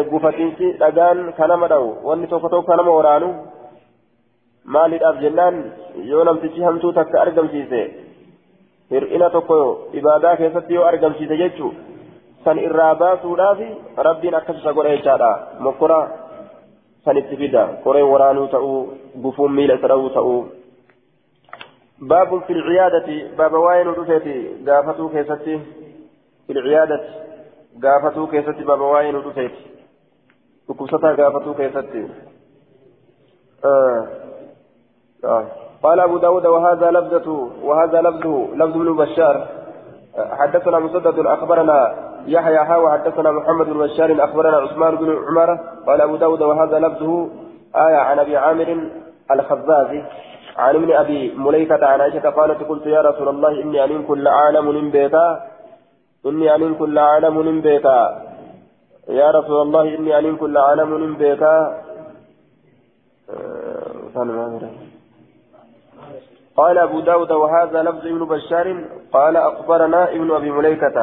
[0.10, 3.30] gufatiinsi dhagaan kanama dha'u wanni tokko tokko kanama waraanu
[4.65, 5.58] maaliidhaaf jennaan
[6.12, 7.82] yoo namtichi hamtuu takka argamsiise
[8.91, 9.58] hir'ina tokko
[10.02, 11.71] ibaadaa keessatti yoo argamsiise jechuu
[12.45, 13.60] san irraa baasuudhaaf
[14.10, 15.32] rabbiin akkas isa godha jechaadha
[15.67, 16.00] mokkora
[17.06, 18.78] san itti fida qoreen waraanuu ta'uu
[19.24, 20.39] gufuun miila isa dha'uu ta'uu
[21.99, 25.60] باب في العيادة باب واين ودفيتي قافتو كيستي.
[26.47, 27.01] في العيادة
[27.84, 29.65] قافتو كيستي باب واين ودفيتي
[30.67, 32.08] وكستا قافتو كيستي.
[33.65, 34.08] آه.
[35.23, 35.45] آه.
[35.84, 39.47] قال أبو داود وهذا لفظته وهذا لفظه لفظ ابن بشار.
[40.15, 41.95] حدثنا مسدد أخبرنا
[42.27, 47.29] يحيى حاوى حدثنا محمد بن بشار أخبرنا عثمان بن عمر قال أبو داود وهذا لفظه.
[47.75, 48.89] آية عن أبي عامر
[49.31, 50.03] الخزازي
[50.57, 54.89] عن ابن أبي مليكة عن عائشة قالت قلت يا رسول الله إني أن كل عالم
[54.91, 55.27] بيتا.
[56.25, 57.99] إني أن كل عالم بيتا.
[59.09, 61.81] يا رسول الله إني أن كل عالم بيتا.
[66.57, 68.67] قال أبو داود وهذا لفظ ابن بشار.
[69.13, 70.97] قال أخبرنا ابن أبي مليكة.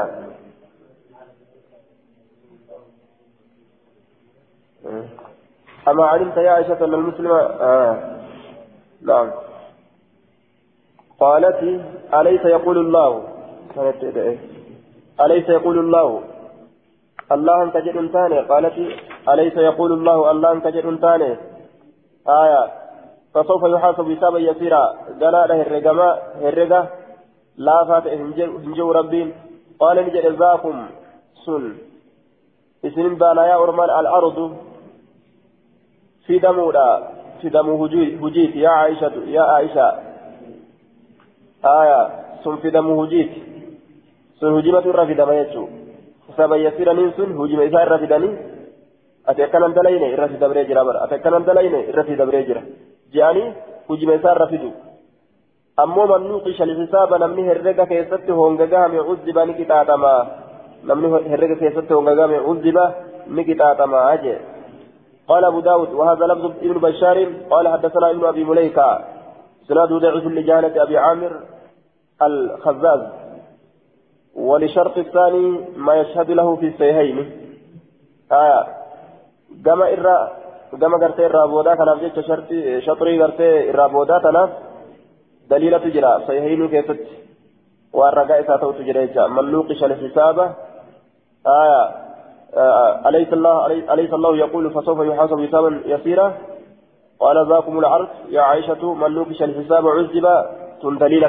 [5.88, 7.96] أما علمت يا عائشة أن المسلم آه.
[9.02, 9.30] نعم.
[11.22, 11.61] قالت
[12.14, 13.11] أليس يقول الله؟
[15.24, 16.22] أليس يقول الله؟
[17.32, 18.38] الله أنت جد ثاني.
[18.40, 18.76] قالت
[19.28, 21.37] أليس يقول الله؟ الله أنت جد ثاني.
[22.42, 22.62] آية.
[23.35, 24.85] فسوف يحاسب حسابا يسيرا.
[25.20, 26.08] قال له الرقما
[26.48, 26.80] الرقا
[27.56, 29.28] لا فات هنجو ربين.
[29.80, 30.24] قال نجد
[31.46, 31.64] سن.
[32.85, 34.38] اسم بانا يا أرمان الأرض.
[36.26, 36.90] في دمودا.
[37.40, 38.56] في دم هجيت.
[38.56, 40.12] يا عائشة يا عائشة.
[41.64, 42.01] آية
[42.44, 43.33] سن في دم هجيت
[44.40, 45.64] سن هجيمة الرا في دم يجو.
[46.29, 48.31] حسابا يسيرا من سن هجيمة إذا الرا في دمي
[49.29, 52.62] أتكلم دلين الرا في دبري جرا أتكلم دلين الرا في دبري جرا
[53.14, 53.44] جاني
[53.88, 54.70] hujima isaa irra fidu
[55.83, 60.12] ammoo man nuqisha lxisaaba namni herrega keessatti hongagahame uzziba ni qixaaxama
[60.90, 62.85] namni herrega keessatti hongagahame uzziba
[63.29, 64.40] ni qixaaxama jee
[65.29, 67.18] قال أبو داود وهذا لفظ ابن بشار.
[67.51, 68.88] قال حدثنا ابن أبي مليكة.
[69.68, 71.33] سناده ضعيف لجهالة أبي عامر.
[72.26, 73.00] الخزاز
[74.35, 77.30] ولشرط الثاني ما يشهد له في السيهين
[78.32, 78.66] آه
[79.64, 82.22] كما إرى kanaaf jecha
[82.87, 84.50] shaxrii gartee irraa boodaa tanaaf
[85.50, 87.12] daliilatu jira sahihinuu keessatti
[87.92, 90.46] waan ragaa isaa ta'utu jira jecha man nuuqisha alxisaaba
[91.46, 91.82] آية
[93.08, 96.35] أليس الله أليس الله يقول فسوف يحاسب حسابا يسيرا
[97.20, 100.26] قال ذاكم العرض يا عائشة من نوقش الحساب عذب
[100.82, 101.24] تن دليل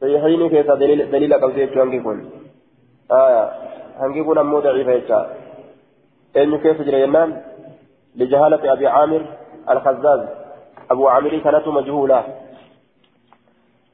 [0.00, 2.30] سيحيني كيسا دليل دليل قبل يجو هنجي كون
[3.12, 3.44] آية
[4.00, 5.20] هنجي كون أمو ضعيف يجا
[6.36, 7.42] أين كيف جرينان
[8.16, 9.22] لجهالة أبي عامر
[9.70, 10.20] الخزاز
[10.90, 12.24] أبو عامر كانت مجهولة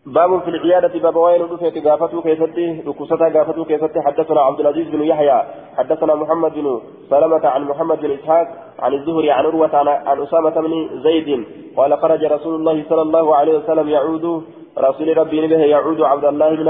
[0.06, 4.00] باب في العيادة باب وين رفعت قافتو كيفتي ركوستا قافتو كيفتي.
[4.06, 5.42] حدثنا عبد العزيز بن يحيى
[5.76, 8.46] حدثنا محمد بن سلمة عن محمد بن إسحاق
[8.78, 11.44] عن الزهري عن عروة عن, أسامة بن زيد.
[11.76, 14.42] قال خرج رسول الله صلى الله عليه وسلم يعود
[14.78, 16.68] رسول ربي به يعود عبد الله بن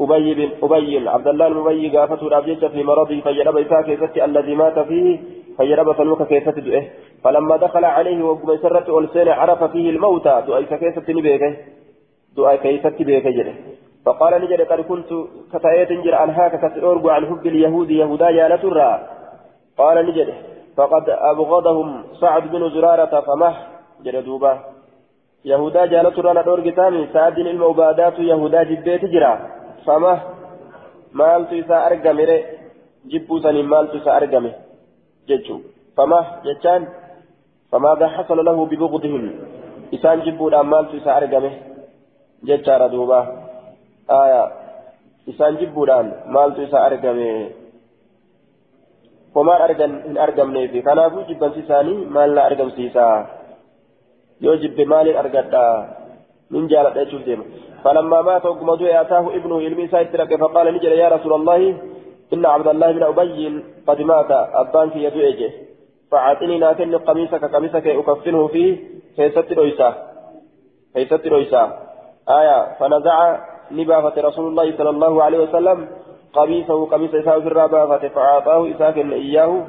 [0.00, 4.78] أبي بن أبي عبد الله بن أبي قافتو رابجة في مرضه فجرب إساء الذي مات
[4.78, 5.18] فيه
[5.58, 6.84] فجرب سلوك كيف تدعه
[7.24, 11.42] فلما دخل عليه وقم سرت ألسان عرف فيه الموتى دعاء كيف تنبيك
[12.36, 13.54] دعاء كيف تنبيك جده.
[14.06, 15.10] فقال نجد قد كنت
[15.52, 18.90] كتايت جر أنهاك كتأرجو عن حب اليهود يهودا يا لترى
[19.78, 20.28] قال نجد
[20.76, 21.88] فقد أبغضهم
[22.20, 23.54] سعد بن زرارة فمه.
[24.04, 24.52] جد دوبا
[25.44, 29.32] يهودا جالترى ندور قتامي سعد المعبادات يهودا جبيت جرا
[29.86, 30.18] فمه.
[31.12, 32.18] مالت إسا أرقم
[33.10, 34.44] جبو سنين مالت إسا أرقم
[35.28, 35.56] ججو
[35.96, 36.82] فما جتان
[37.72, 39.24] فماذا حصل له ببغضهم.
[39.94, 41.52] إسان جبود أمالت إسا أرقمه
[45.28, 45.90] إسان جبود
[46.34, 47.50] مالت إسا أرقمه
[49.34, 53.06] وما أرقم إن أرقمني في كان أبو جبا سيساني مال لا أرقم سيسا
[54.40, 55.86] يو جب مال أرقم
[56.50, 57.44] من جالت أجل ديما
[57.84, 58.68] فلما مات وقم
[59.02, 61.60] أتاه ابنه إلمي سايترك فقال نجل يا رسول الله
[62.34, 65.50] إن عبد الله بن أبي قد مات أبانك يدعي
[66.10, 68.76] فأعطني لكن قميصك قميصك أكفنه فيه
[69.16, 69.88] كيست رويسا
[70.94, 71.89] كيست رويسا
[72.28, 73.38] آية فنزع
[73.70, 75.88] نبافة رسول الله صلى الله عليه وسلم
[76.32, 79.66] قميصه قميص إساء في الرابافة فأعطاه إساء إياه.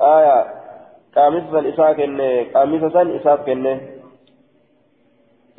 [0.00, 0.44] آية
[1.16, 1.92] قميصا إساء
[2.54, 3.38] قميصا إساء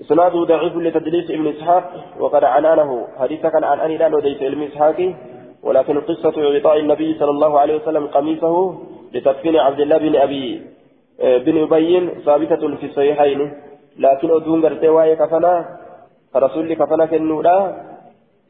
[0.01, 1.83] إسناده ضعيف لتدليس ابن إسحاق
[2.19, 3.07] وقد عنانه.
[3.19, 5.13] حديثا كان عن أني لا وديت علم إسحاقي
[5.63, 8.55] ولكن قصة إعطاء النبي صلى الله عليه وسلم قميصه
[9.13, 10.61] لتدفين عبد الله بن أبي
[11.19, 13.53] بن أبي ثابتة في الصحيحين.
[13.99, 15.84] لكن أدون قرتي واي كفنا
[16.35, 17.57] فرسول كفنا كنودا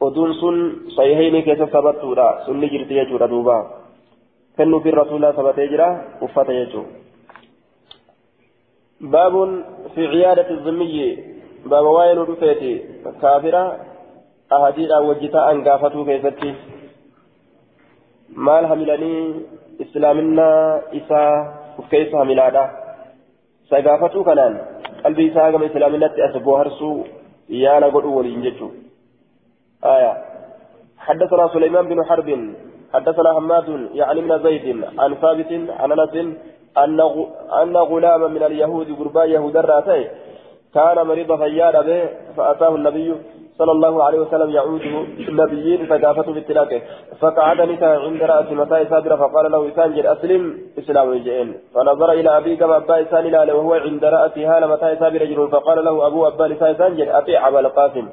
[0.02, 0.56] أدون سن
[0.96, 3.58] صحيحين كيف ثبتودا سن جرتي يجورا دوبا
[4.58, 5.88] كنو في الرسول ثبت يجرا
[6.22, 6.82] وفات يجو
[9.00, 9.34] باب
[9.94, 10.98] في عيادة الذمي
[11.70, 12.72] باب واين رفيتي
[13.22, 13.64] كافرة
[14.52, 16.50] أهدينا وجتا أن قافتو كيفتي
[18.34, 19.46] maal hamilanii
[19.78, 22.64] islaaminaa isaa uf keessa hamilaadha?
[23.64, 24.58] Isa gaafatuu kanaan
[25.02, 27.06] qalbii isaa gama islaaminatti as booharsuu
[27.48, 28.72] yaala godhuu waliin jechuu
[29.84, 30.12] آية
[30.98, 32.54] حدثنا سليمان بن حرب
[32.94, 35.92] حدثنا حماد يعني من زيد عن ثابت عن
[36.78, 37.00] ان
[37.62, 40.08] ان غلاما من اليهود قربا يهود الراتي
[40.74, 43.14] كان مريض فيار به فاتاه النبي
[43.58, 44.94] صلى الله عليه وسلم يعوده
[45.28, 46.80] النبيين فقافته بالتلاقة
[47.20, 50.42] فقعد نساء عند رأس متى سابرة فقال له إسان جل أسلم.
[50.78, 55.48] إسلام الجئين فنظر إلى أبي كما أبا إسان وهو عند رأسه هال متى سابرة جل
[55.48, 58.06] فقال له أبو أبا لسان إسان أطيع أبا القاسم.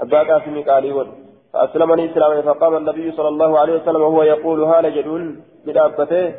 [0.00, 1.06] أبا قاسم قال
[1.52, 5.22] فأسلمني إسلاما فقام النبي صلى الله عليه وسلم وهو يقول هال جدون
[5.66, 6.34] من أبته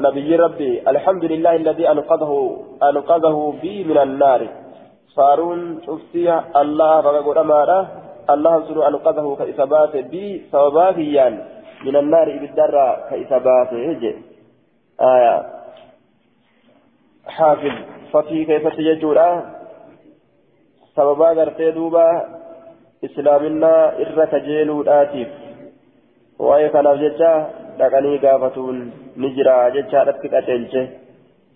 [0.00, 2.32] نبي ربي الحمد لله الذي أنقذه
[2.82, 4.48] أنقذه بي من النار.
[5.16, 7.80] فارون شفتي الله فقد أمارة
[8.30, 11.28] الله سنو أنقذه كإثبات بي سبباتيا
[11.84, 14.12] من النار بالدرة كإثبات هجي
[15.00, 15.36] آية
[17.26, 17.74] حافظ
[18.12, 19.30] فتي كيف تججورا
[20.96, 22.08] سببا غرتي دوبا
[23.04, 25.28] إسلامنا إرى كجيلو آتيف
[26.38, 27.32] وأي كان ججا
[27.80, 28.78] dhaqanii gaafatuun
[29.16, 30.82] ni jira jechaadhatti qaceelche.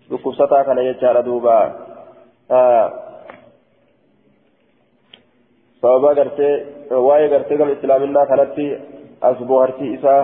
[0.09, 1.57] Dhukkubsataa kana jechaadha duuba.
[5.85, 6.53] Sababa gartee
[7.07, 8.66] waa'ee gartee gama islaaminaa kanatti
[9.29, 10.20] as bohaartii isaa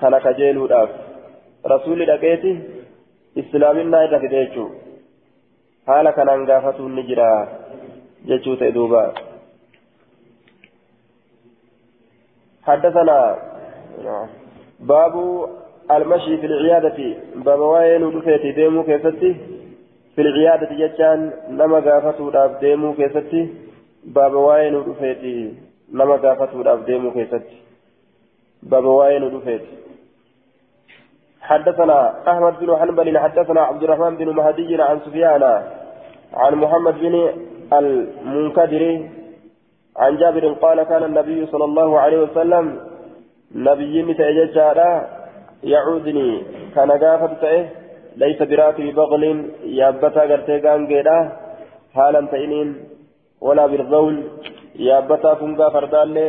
[0.00, 0.90] kana kajeeluudhaaf
[1.72, 2.50] rasuulli dhaqeeti
[3.42, 4.66] islaaminaa irra fide jechuu
[5.90, 7.28] haala kanaan gaafatuun ni jira
[8.32, 9.06] jechuu ta'e duuba
[12.68, 13.18] حدثنا
[14.80, 15.14] باب
[15.96, 16.98] المشي في العيادة
[17.46, 19.30] باب وين ودفيت ديمو كيفتي
[20.14, 21.20] في العيادة جتان
[21.60, 22.28] نما قافتو
[22.60, 23.42] ديمو كيفتي
[24.14, 25.54] بابا واين ودفيتي
[25.92, 27.46] نما قافتو الأبديم كيست
[28.62, 29.74] بابا واين ودفيتي
[31.48, 31.98] حدثنا
[32.30, 35.42] أحمد بن حنبل حدثنا عبد الرحمن بن مهدي عن سفيان
[36.34, 37.14] عن محمد بن
[37.78, 38.82] المنكدر
[39.96, 42.64] عن جابر قال كان النبي صلى الله عليه وسلم
[43.54, 44.90] نبي متأججارا
[45.64, 46.42] يعودني.
[46.74, 47.44] كان قافت
[48.16, 49.24] ليس براكب بغل
[49.80, 51.18] يابتا قرتي قانقيدا
[51.94, 52.87] حالا تئنين
[53.40, 54.16] ولا بالضول
[54.74, 56.26] يابتا فنقا فردالي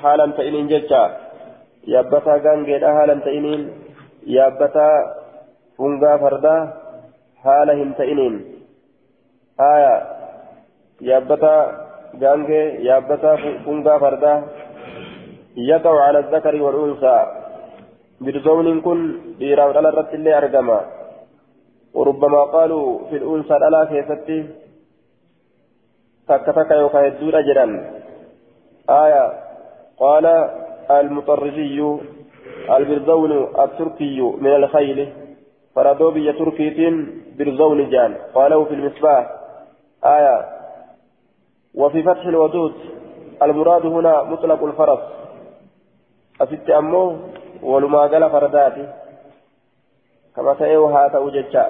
[0.00, 1.02] حالا تئنين ججا.
[1.94, 3.62] يابتا غانجيدا حالا تئنين
[4.26, 4.88] يابتا
[5.78, 6.56] فنقا فردا
[7.42, 8.34] حالا هم تئنين
[9.60, 9.94] آية.
[11.10, 11.56] يابتا
[12.22, 13.32] غانجي يابتا
[13.64, 14.34] فنقا فردا
[15.56, 17.18] يقع على الذكر والأنثى.
[18.24, 18.98] بالزون كن
[19.38, 20.80] ديرا الرد اللي أرقما
[21.94, 24.38] وربما قالوا في الأنثى الألا كيفتي
[26.26, 28.02] takka takka yookaan hedduudha jedhan.
[28.90, 29.32] آية
[29.98, 30.26] قال
[30.90, 31.98] المطرزي
[32.70, 35.12] البرزون التركي من الخيل
[35.74, 37.06] فردوا بي تركية
[37.38, 39.30] برزون جان قاله في المصباح
[40.04, 40.48] آية
[41.74, 42.74] وفي فتح الودود
[43.42, 45.00] المراد هنا مطلق الفرس
[46.40, 47.18] أست أمه
[47.62, 48.88] ولما قال فرداتي
[50.36, 51.66] كما تأيوها تأوججا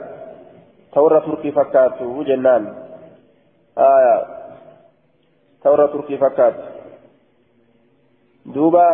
[0.94, 2.74] تورى تركي فكاته جنان
[3.78, 4.41] آية
[5.64, 6.54] تورا تركي فكات
[8.54, 8.86] دوبا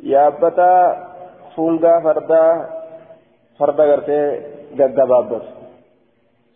[0.00, 0.72] يابتا
[1.56, 2.42] فونغا فردا
[3.58, 4.20] فردا غرتي
[4.78, 5.44] غغبابت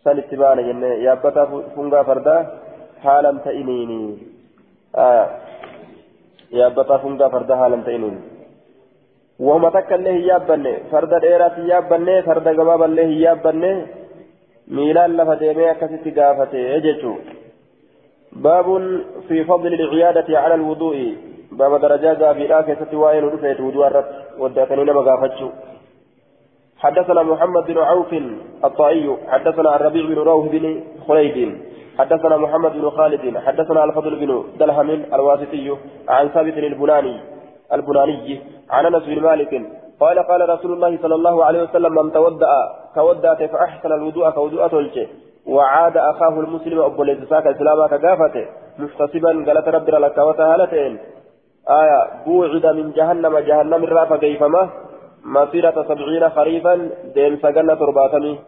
[0.03, 1.43] سن اتبانا جنة يابتا
[1.75, 2.37] فونغا فردا
[3.03, 4.01] حالا تئنيني
[4.95, 5.27] آه
[6.59, 8.21] يابتا فونغا فردا حالا تئنيني
[9.45, 13.73] وهم تكا الله يابني فردا ديرات يابني فردا غبابا الله يابني
[14.75, 17.13] ميلان لفا ديمي أكاسي غافته يججو
[18.33, 18.67] باب
[19.27, 21.15] في فضل العيادة على الوضوء.
[21.51, 24.05] باب درجات جابيرا كيست وائل رفيت وجوه الرد.
[24.39, 25.49] وداتني نما غافتشو
[26.77, 28.13] حدثنا محمد بن عوف
[28.63, 29.17] الطائي.
[29.27, 30.65] حدثنا الربيع بن روح بن
[31.07, 31.57] خليد
[31.99, 33.37] حدثنا محمد بن خالد.
[33.37, 35.77] حدثنا الفضل بن دلهم الواسطي
[36.09, 37.19] عن ثابت البناني
[37.73, 39.53] البناني عن أنس بن مالك
[39.99, 42.53] قال قال رسول الله صلى الله عليه وسلم من تودأ
[42.95, 45.07] تودأ فأحسن الوضوء كوضوء تلجي
[45.55, 48.45] وعاد أخاه المسلم أبو ليساك إسلاما كقافته
[48.79, 50.93] محتسبا قالت رب لك وتهالتين.
[51.69, 54.69] آية بوعد من جهنم جهنم الرافة كيفما؟
[55.25, 58.39] مسيرة سبعين خريفا دين سجنة ترباتني.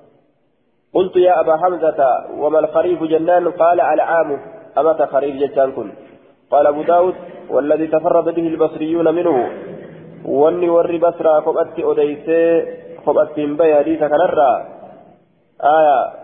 [0.94, 2.00] قلت يا أبا حمزة
[2.38, 4.40] وما الخريف جنان؟ قال العام.
[4.78, 5.92] أمت خريف جتان كن.
[6.52, 7.16] قال أبو داود
[7.50, 9.50] والذي تفرد به البصريون منه.
[10.26, 12.44] واني وري بصرى قبأت أديسي
[13.06, 14.54] قبأت بي حديث كنرى
[15.64, 16.21] آية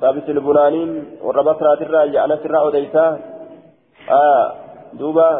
[0.00, 0.90] ثابت البنانين
[1.22, 3.06] ور بصرى ترى جعل سرى أديسا
[4.08, 4.52] آية
[4.92, 5.30] دوبا.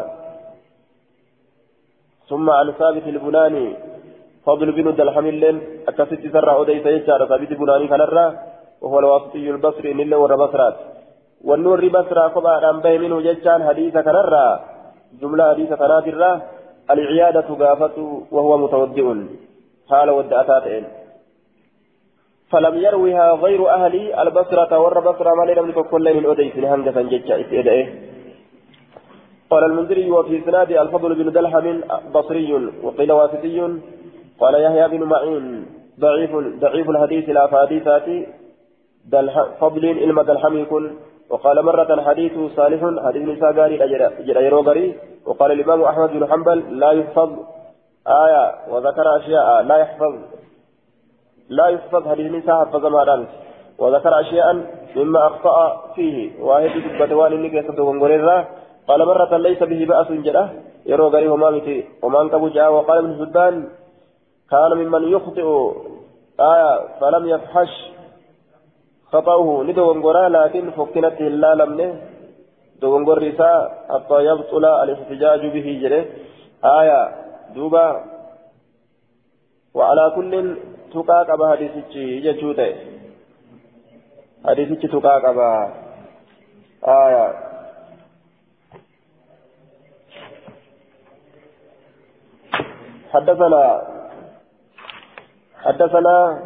[2.29, 3.67] ثم عن ثابت البناني
[4.45, 5.57] فضل بن دلحم اللين
[5.87, 8.25] أكست سرى أديسا يجعل ثابت البناني كنرى
[8.81, 10.77] وهو الواسطي البصري نل ور بصرات
[11.47, 14.47] والنور بصرى قبأ أن به منه جتان حديث كنرى.
[15.21, 16.41] جملة حديث كناترى
[16.91, 17.97] العيادة غافة
[18.31, 19.05] وهو متودع
[19.89, 21.00] حال ودأتاتين
[22.51, 27.87] فلم يروها غير أهل البصرة ور بصرة ما لم تكن من أديس هنجة ججة إسئدئه
[29.49, 31.81] قال المنذري وفي سناد الفضل بن دلحم
[32.15, 33.57] بصري وقيل واسطي.
[34.41, 35.65] قال يحيى بن معين
[35.99, 38.07] ضعيف ضعيف الحديث لا فحديثات
[39.59, 40.99] فضل علم دلحم يكون
[41.29, 43.77] وقال مرة حديث صالح حديث نساء قاري
[44.27, 44.95] جرى قري
[45.25, 47.29] وقال الإمام أحمد بن حنبل لا يحفظ
[48.07, 50.13] آية وذكر أشياء لا يحفظ.
[51.57, 53.25] لا يحفظ حديث نساء حفظ ما
[53.79, 54.47] وذكر أشياء
[54.95, 55.57] مما أخطأ
[55.95, 56.15] فيه.
[56.47, 58.37] واحد بتوان إنك يصدقون قريرا
[58.87, 60.49] قال مرة ليس به بأس جرى
[60.85, 63.55] يرو قري وما متي وما انكبوا جاء وقال ابن حبان
[64.51, 65.47] كان ممن يخطئ.
[66.39, 67.73] آية فلم يفحش
[69.11, 69.63] خطأه.
[69.67, 71.89] ندوغورا لكن فكنت إلا لمنه
[72.81, 76.05] دوغور رساء حتى يبطل الاحتجاج به جره
[76.79, 76.99] آية
[77.55, 77.87] دوبا
[79.73, 80.33] وعلى كل
[80.93, 82.75] تقاك أبا حديثك يجوته
[84.45, 85.73] حديثك تقاك أبا
[86.87, 87.51] آية
[93.13, 93.81] حدثنا
[95.63, 96.41] حدثنا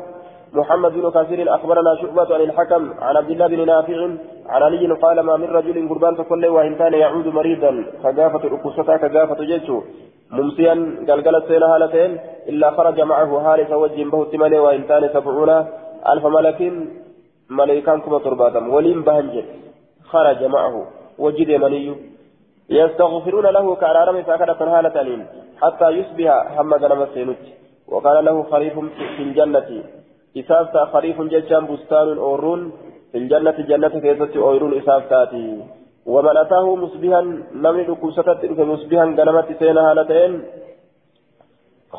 [0.53, 3.97] محمد بن كثير أخبرنا شعبة عن الحكم عن عبد الله بن نافع
[4.45, 9.43] عن علي قال ما من رجل قربان فكل وإن كان يعود مريضا كجافة الأكوسة كجافة
[9.43, 9.83] جيشه
[10.31, 10.73] ممسيا
[11.09, 12.11] قلقلت سينا هالتين
[12.49, 15.49] إلا خرج معه هارس وجه به التمالي وإن كان سبعون
[16.11, 16.59] ألف ملك
[17.49, 19.45] ملائكان كما ترباتم ولين بهنجل
[20.11, 20.75] خرج معه
[21.19, 21.95] وجد مني
[22.69, 25.25] يستغفرون له كأرارم فأكدت هالتين
[25.61, 27.43] حتى يصبح هم غنم السينوت
[27.87, 28.75] وقال له خريف
[29.17, 29.69] في الجنة
[30.37, 32.61] إساف خريف ججان بستان أورون
[33.11, 35.45] في الجنة جنة كيست أورون إساف تاتي
[36.05, 37.21] ومن أتاه مصبحا
[37.65, 40.33] لم يكوستت مصبحا قلمت سينا هالتين.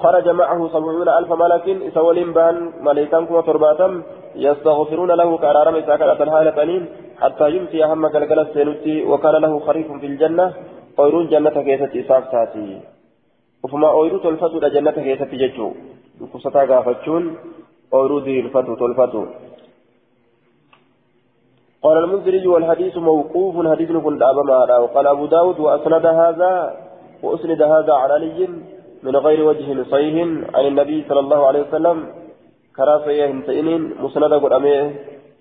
[0.03, 3.93] خرج معه سبعون ألف ملك إسولين بان ملائكان كما ترباتم
[4.45, 6.83] يستغفرون له كأرارم إساكرة هالتين
[7.23, 10.47] حتى يمسي أهم قلقل السينوتي وكان له خريف في الجنة
[10.99, 12.81] أورون جنة كيست إساف تاتي
[13.63, 15.69] وفما أورو تلفتو جنة كيست ججو
[16.33, 17.25] كوستا غافتشون
[17.95, 19.23] أورودي الفتو تلفتو.
[21.83, 26.77] قال المنذري والحديث موقوف حديث كن دابا وقال أبو داود وأسند هذا
[27.23, 28.49] وأسند هذا على علي
[29.03, 30.15] من غير وجه صحيح
[30.55, 32.07] عن النبي صلى الله عليه وسلم
[32.77, 34.95] كراسيه سئنين مسند قد أميه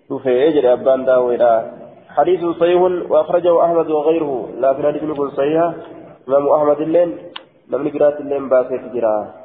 [0.10, 1.72] وفي أجر أبان داويدا
[2.10, 2.82] حديث صحيح
[3.12, 5.74] وأخرجه أحمد وغيره لكن حديث نقول صحيح.
[6.28, 7.18] إمام أحمد اللين
[7.70, 9.45] لم نقرأت اللين باسي تجراه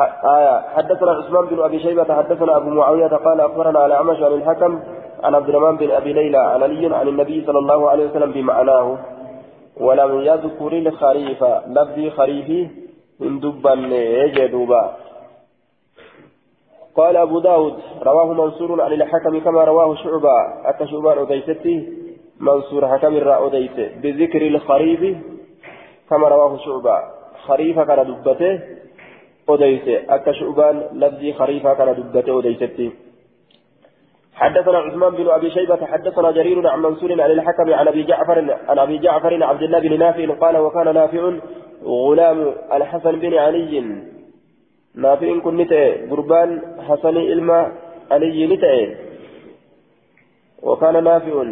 [0.00, 4.80] آية حدثنا عثمان بن أبي شيبة حدثنا أبو معاوية قال أخبرنا على عمش عن الحكم
[5.22, 8.98] عن عبد الرحمن بن أبي ليلى عن علي عن النبي صلى الله عليه وسلم بمعناه
[9.76, 12.68] ولم يذكر الخريف لفظ خريفي
[13.20, 14.96] من دبا يجدوبا
[16.96, 20.30] قال أبو داود رواه منصور عن الحكم كما رواه شعبة
[20.64, 21.88] أتى شعبان أديسته
[22.40, 23.48] منصور حكم الراء
[24.02, 25.16] بذكر الخريف
[26.10, 26.98] كما رواه شعبة.
[27.46, 28.60] خريف كان دبته
[29.48, 32.90] أديسه أكا شعبان لفظي خريفة كان دبته أديستي
[34.36, 38.38] حدثنا عثمان بن أبي شيبة حدثنا جرير عن منصور عن الحكم عن أبي جعفر
[38.68, 41.32] عن أبي جعفر عبد الله بن نافع قال وكان نافع
[41.84, 43.72] غلام الحسن بن علي.
[44.94, 45.64] نافع كن
[46.10, 47.72] قربان حسن إلما
[48.10, 48.94] علي نتأ
[50.62, 51.44] وكان نافع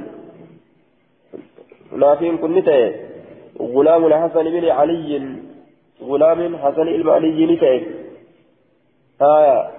[1.92, 2.56] نافع كن
[3.60, 5.36] غلام الحسن بن علي.
[6.02, 7.82] غلام حسن علي نتعب
[9.22, 9.70] آية.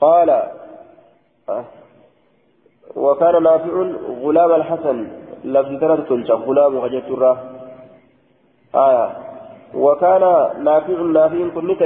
[0.00, 0.42] قال
[2.96, 3.74] وكان نافع
[4.22, 5.06] غلام الحسن
[5.44, 7.38] لفظ ثلاثة تلجأ غلام وجدت الراه
[8.74, 9.06] آية.
[9.74, 10.20] وكان
[10.64, 11.76] نافع نافع كن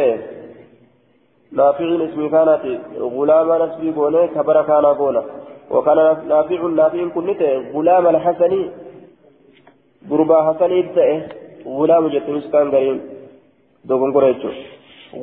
[1.53, 5.25] نافع اسمي كانت غلام نسبي قوله كبر كان قوله
[5.71, 5.97] وكان
[6.29, 7.29] نافع نافع كن
[7.75, 8.71] غلام الحسن
[10.11, 11.38] غربا حسن يبتئ
[11.77, 12.99] غلام جتنس كان قريم
[13.85, 14.51] دوغن قريتشو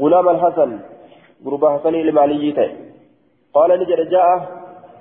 [0.02, 0.80] غلام الحسن
[1.46, 2.52] غربا حسن المالي
[3.54, 4.28] قال نجد جاء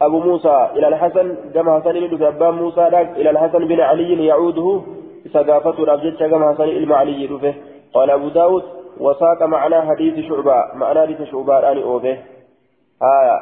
[0.03, 2.87] أبو موسى إلى الحسن كما حسن بن أبان موسى
[3.21, 4.83] إلى الحسن بن علي يعوده.
[5.33, 7.55] سقافة رابجت كما حسن المعلي رفه
[7.95, 8.63] قال أبو داود
[9.01, 12.17] وساق معنا حديث شعبة معنا حديث شعبة الآن أوفه.
[13.03, 13.39] آية.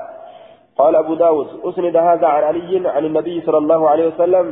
[0.79, 4.47] قال أبو داود أسند هذا عن علي عن النبي صلى الله عليه وسلم.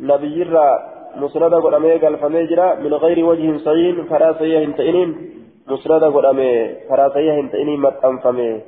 [0.00, 0.68] نبي الرا
[1.16, 5.10] مسند قدامي قال فميجرا من غير وجه صين فراسيه انتئنين.
[5.66, 8.60] مسند قدامي فراسيه انتئنين متأنفمي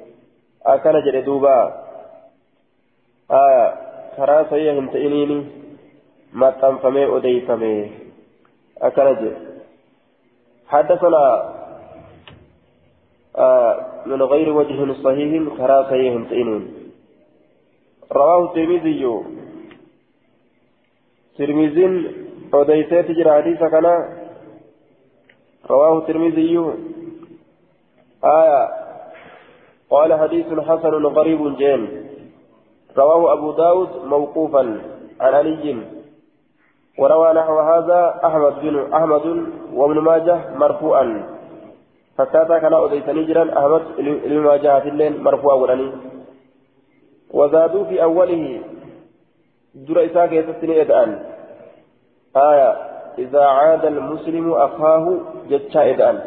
[0.67, 1.59] أكن جري دوبا.
[3.31, 3.75] آية
[4.17, 5.45] كرا سيئة هنتئنيني
[6.33, 7.91] ما تنفمي أديفمي
[8.83, 9.21] أكنج
[10.69, 11.25] حدثنا
[13.37, 13.75] آه
[14.07, 16.63] من غير وجه صحيح كرا سيئة هنتئنين
[18.13, 19.05] رواه الترمذي.
[21.39, 21.87] ترمذي
[22.55, 23.87] أديسيت جرى حديث كان
[25.71, 26.59] رواه الترمذي
[28.25, 28.69] آية
[29.91, 31.83] قال حديث حسن غريب جيم
[32.99, 34.61] رواه أبو داود موقوفا
[35.21, 35.77] عن علي
[36.99, 39.27] وروى نحو هذا أحمد بن أحمد
[39.75, 41.07] وابن ماجه مرفوعا
[42.19, 45.93] فكاتا كان أديسني جرا أحمد بن ماجه في الليل مرفوعا ولني
[47.31, 48.61] وزادوا في أوله
[49.75, 51.32] در إساك يتسني يدأن
[52.37, 52.77] آية
[53.19, 55.17] إذا عاد المسلم أخاه
[55.49, 56.21] جتشا يدأن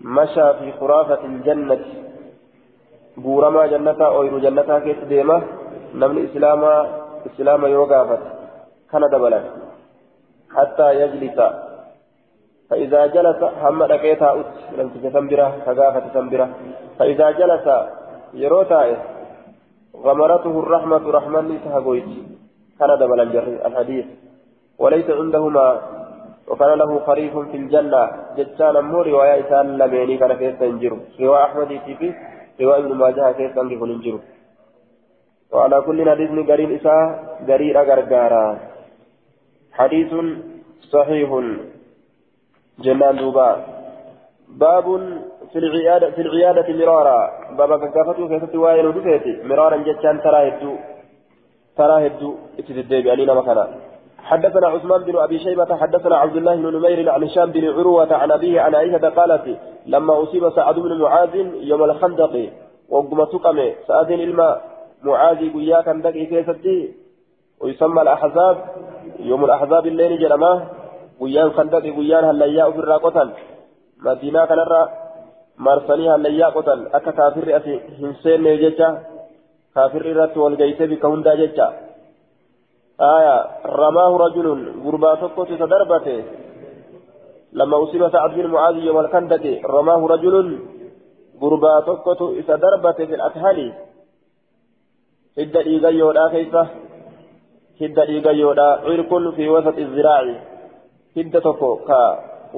[0.00, 1.84] مشى في خرافة الجنة.
[3.16, 5.00] بورما جنة أو جنة كيس
[5.94, 6.86] namni islaamaa
[7.28, 8.28] islaama yoo gaafate
[8.90, 9.44] kana dabalan
[10.48, 11.48] hattaa yajlisa
[12.70, 16.48] فإذا جلس هم لقيتا أت لم تتسمبرة كغافة تسمبرة
[16.98, 17.66] فإذا جلس
[18.34, 18.82] يروتا
[20.04, 22.08] غمرته الرحمة رحمن تهجويت
[22.78, 23.20] كان دبل
[23.66, 24.06] الحديث.
[24.78, 25.68] وليس عندهما.
[26.48, 28.02] وكان له خريف في الجنة.
[28.36, 32.14] جتان مو رواية إسان لميني كان كيف تنجر رواية أحمد في
[32.60, 34.18] رواية ابن ماجه كيف تنجر
[35.52, 37.00] وعلى كل حديث قرين إساء
[37.48, 38.44] قرير أغرغارا
[39.78, 40.10] حديث
[40.92, 41.30] صحيح.
[42.84, 43.48] جنان دوبا.
[44.48, 44.86] باب
[45.52, 47.18] في العيادة في العيادة مرارا.
[47.58, 50.72] بابا كافته توائل ودفيتي مرارا جتان ترى هدو.
[51.78, 52.30] ترى هدو.
[52.58, 53.64] اتتدبي علينا مكانا
[54.26, 58.30] حدثنا عثمان بن أبي شيبة حدثنا عبد الله بن نمير عن هشام بن عروة عن
[58.30, 61.34] أبيه عن عائشة قالت لما أصيب سعد بن معاذ
[61.70, 62.50] يوم الخندق
[62.88, 64.62] وقم تقم سعد الماء
[65.02, 66.94] معاذي قيا كان دقي كيستي
[67.60, 68.56] ويسمى الأحزاب
[69.18, 70.52] يوم الأحزاب الليل جرما
[71.20, 73.30] قيان كان دقي قيان هلياء في الراقوتان
[74.06, 74.88] مدينة كان الرا
[76.16, 78.88] هلياء قوتان أكا كافر أسي هنسين نيجيجا
[79.74, 81.85] كافر إرات والجيسي بكهندا جيجا
[83.00, 84.46] آية رماه رجل
[84.84, 86.24] غرباتكو تتدربته
[87.52, 90.58] لما أصيب سعد بن معاذ يوم الكندة رماه رجل
[91.42, 93.72] غرباتكو تتدربته في الأكهالي
[95.36, 96.62] hidda dhiigayyoodhaa keessa
[97.80, 100.34] hidda dhiigayyoodhaa cirkun fi wasat iziraaci
[101.16, 101.98] hidda tokko ka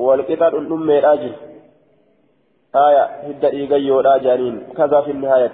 [0.07, 1.49] walqixa dhundhummeedhaa jiru
[2.76, 4.61] آية هدى إيجايودا جانين.
[4.76, 5.53] كذا في النهاية.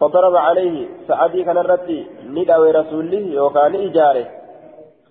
[0.00, 4.26] فضرب عليه سعدي كان الرتي ندعوي رسوله وكان إجارة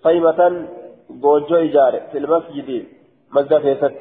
[0.04, 0.66] خيمة
[1.10, 2.86] بوجو إجارة في المسجد
[3.34, 3.92] مزدفة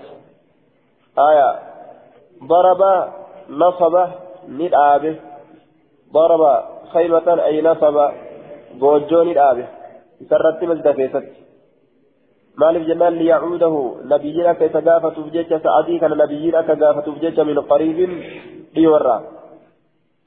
[1.19, 1.73] آية.
[2.43, 2.81] ضرب
[3.49, 3.95] نصب
[4.47, 5.15] ندعابه
[6.13, 6.63] ضرب
[6.93, 8.09] خيمة أي نصب
[8.79, 9.67] بوجوني الآبه
[10.29, 11.25] سرت مزد كيست
[12.57, 17.97] مالف جنان ليعوده نبيين أكا يتقافة بجيشة سعدي كان نبيين أكا قافة بجيشة من قريب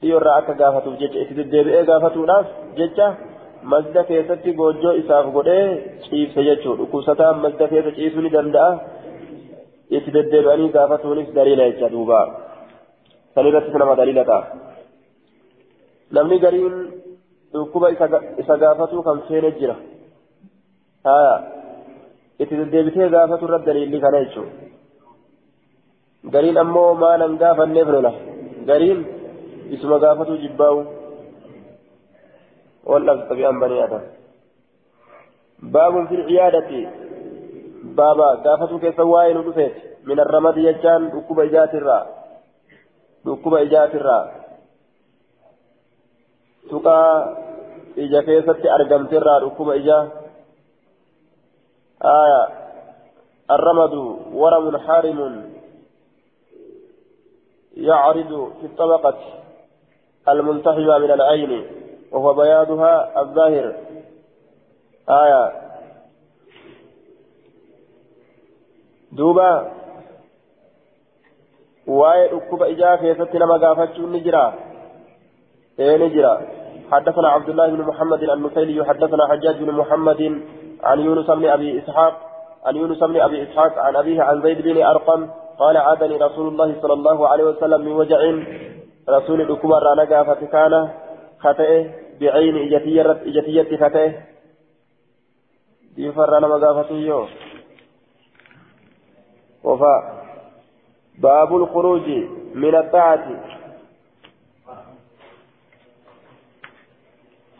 [0.03, 2.45] ليورا ليورا أكا قافة بجيشة إتدبئي قافة ناس
[2.77, 3.07] جيشة
[3.71, 5.57] مزد كيست بوجو إساف قده
[6.07, 8.65] شيف سيجو لكوستا مزد كيست شيفني دندأ
[9.95, 12.21] إتدبئي قافة نفس دليل يجدوبا
[13.35, 14.39] سنرى تسنما دليلتا
[16.11, 16.75] namni gariin
[17.53, 17.91] dhukkuba
[18.41, 19.75] isa gaafatu kan seene jira
[21.07, 21.33] haya
[22.39, 24.53] itti deddeebitee gaafatu irratti kana jechuudha
[26.33, 28.11] gariin ammoo maalan gaafanneef lola
[28.69, 28.99] gariin
[29.71, 30.79] isuma gaafatu jibbaa'u.
[32.87, 34.03] Dhabsa tabi'an banii adam
[35.57, 36.91] باب في العيادة
[37.83, 42.05] بابا قافتك سواين ودفت من الرمد يجان ركوب إجات الراء
[43.27, 44.25] ركوب إجات الراء
[46.69, 47.35] تقى
[47.97, 50.09] إجا كيست أرقمت الراء ركوب إجا
[52.01, 52.43] آية
[53.51, 53.93] الرمد
[54.33, 55.49] ورم حارم
[57.77, 59.17] يعرض في الطبقة
[60.29, 61.65] الملتحمة من العين
[62.11, 63.75] وهو بياضها الظاهر.
[65.09, 65.51] آية.
[69.11, 69.71] دوبا.
[71.87, 74.53] واي ركوب إجا كيست لما قافتش نجرا؟
[75.79, 76.41] إيه نجرا.
[76.91, 80.41] حدثنا عبد الله بن محمد النفيلي حدثنا حجاج بن محمد
[80.83, 82.13] عن يونس بن أبي إسحاق
[82.65, 86.81] عن يونس بن أبي إسحاق عن أبيه عن زيد بن أرقم قال عادني رسول الله
[86.81, 88.19] صلى الله عليه وسلم من وجع
[89.09, 90.89] رسول الكبر رانا فكان
[91.39, 94.13] خطئه بعين إجتية إجتية خطئه
[95.97, 97.27] يفر أنا مقافتي
[99.63, 100.17] وفاء
[101.17, 102.09] باب الخروج
[102.53, 103.43] من الطاعة.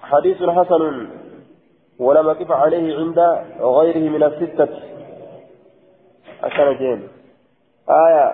[0.02, 1.08] حديث حسن.
[2.00, 3.20] ولم يقف عليه عند
[3.60, 4.70] غيره من الستة.
[6.44, 7.08] أشرجين
[7.90, 8.34] آية.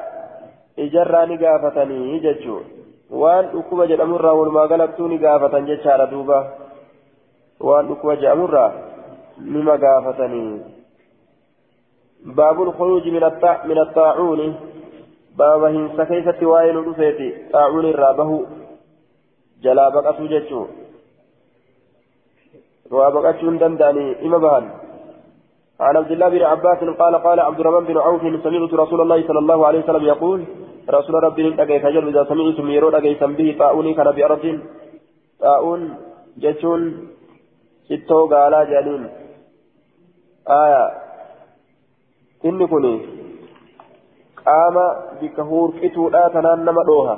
[0.80, 2.62] إجراني قافتني ججو.
[3.22, 6.38] Waan dhukkuba jedhamurraa walumaa galattuu ni gaafatan jechaadha duuba
[7.70, 8.72] waan dhukkuba jedhamurraa
[9.56, 10.54] nima gaafatanii
[12.40, 13.24] baabul khuruuji min
[13.86, 14.48] attaacuuni
[15.42, 18.38] baaba hinsa keeysatti waa'ee nu dhufeeti xaacuun irraa bahu
[19.68, 20.66] jalaa baqatuu jechuu
[22.98, 24.72] waa baqachuun danda'anii ima bahan
[25.80, 29.40] عن عبد الله بن عباس قال قال عبد الرحمن بن عوف سمعت رسول الله صلى
[29.40, 30.40] الله عليه وسلم يقول
[30.90, 34.60] رسول ربي أجيت أجل إذا سمعتم يرون أجيت به طاعوني كان بأرض
[35.40, 35.82] طاعون
[36.38, 36.82] جتون
[37.88, 39.04] ستو قالا جانين
[40.48, 40.84] آية.
[42.46, 42.94] إني كوني.
[44.46, 44.76] قام
[45.22, 47.16] بك هوركتو لا تنان نما دوها.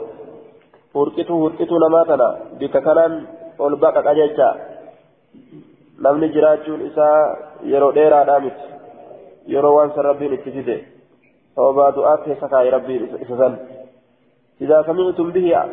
[0.96, 2.30] هوركتو هوركتو نما تنا.
[2.60, 3.14] بك كنان
[3.60, 4.50] والبقى أجيتا
[6.04, 7.20] namni jiraachuun isaa
[7.72, 8.66] yeroo dheeraadhaa miti
[9.54, 10.76] yeroo waan san rabbiin itti fide
[12.26, 13.54] keessa kaa'e rabbiin isa san
[14.62, 15.64] إذا سمعتم به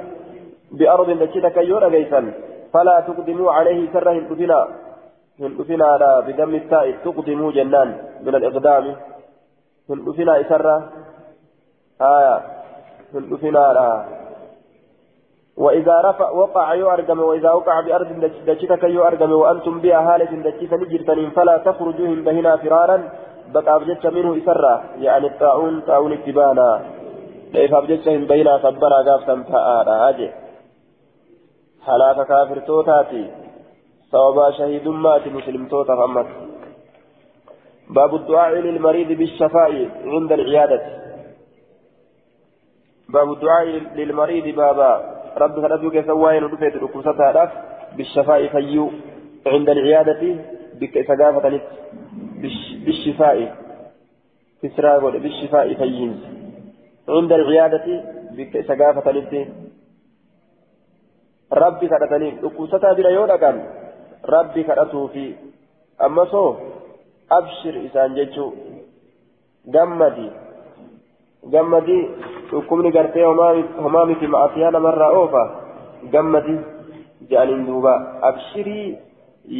[0.72, 2.33] بأرض دشتك يورا جيسا
[2.72, 4.68] فلا تقدموا عليه سر هندفنا
[5.41, 7.89] هندفنا على بدم التاء تقدموا جنان
[8.22, 8.97] من الإقدام.
[9.91, 10.66] هندفنا سر
[12.01, 12.37] آية.
[13.14, 14.05] هندفنا على
[15.57, 18.09] وإذا رفع وقع يؤرجم وإذا وقع بأرض
[18.47, 22.99] دشتك يؤرجم وأنتم بها هالة دشتك نجرتنين فلا تخرجوهم بهنا فرارا.
[23.55, 26.84] بقى أبجدت منه إسرا يعني الطاعون طاعون اتبانا.
[27.53, 30.30] ليف أبجدتهم بينا صبرا قافتا تآلا أجي.
[31.86, 33.30] حلاك كافر توتاتي.
[34.12, 36.26] صوبا شهيد مات مسلم توتا فأمت
[37.90, 40.82] باب الدعاء للمريض بالشفاء عند العيادة.
[43.09, 43.66] باب الدعاء
[43.98, 44.92] للمريض بابا.
[45.36, 47.53] رب ربك سواين ودفيت ركوستها
[47.96, 48.90] بالشفاء فيو
[49.46, 50.51] عند العيادة.
[50.83, 51.61] بك سقافة
[52.85, 53.39] بالشفاء
[54.62, 56.12] تسراغ بالشفاء فيين
[57.09, 57.87] عند العيادة
[58.37, 59.07] بك سقافة
[61.62, 63.53] ربي كرتني ركوستها بلا يودا
[64.35, 65.35] ربي كرتو في.
[66.05, 66.45] أما سو
[67.30, 68.47] أبشر إسان جيتشو
[69.74, 70.28] جمدي
[71.53, 71.99] جمدي
[72.53, 75.43] dhukkubni gartee homaa miti ma'asiyaa namarraa oofa
[76.12, 76.57] gammadi
[77.30, 77.93] jedhaniin duuba
[78.28, 78.99] abshirii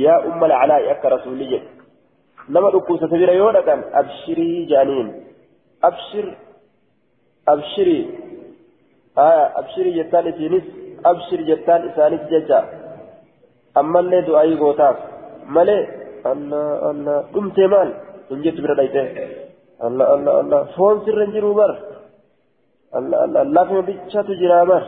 [0.05, 1.69] yaa umma lacalaa'i akka rasuulli jedhe
[2.55, 5.09] nama dhukkubsate bira yoo dhaqan abshirii jedhaniin
[5.89, 6.27] abshir
[7.55, 8.05] abshirii
[9.27, 10.65] aya abshirii jettaan isiinis
[11.11, 12.59] abshir jettaan isaanis jecha
[13.81, 14.97] ammallee du'aayii gootaaf
[15.57, 15.81] malee
[16.33, 17.91] allah allah dhumtee maal
[18.31, 19.03] hin jettu bira dhayte
[19.87, 21.71] allah allah allah foon sirra hin jiruu bar
[23.57, 24.83] lafuma bichatu jira bar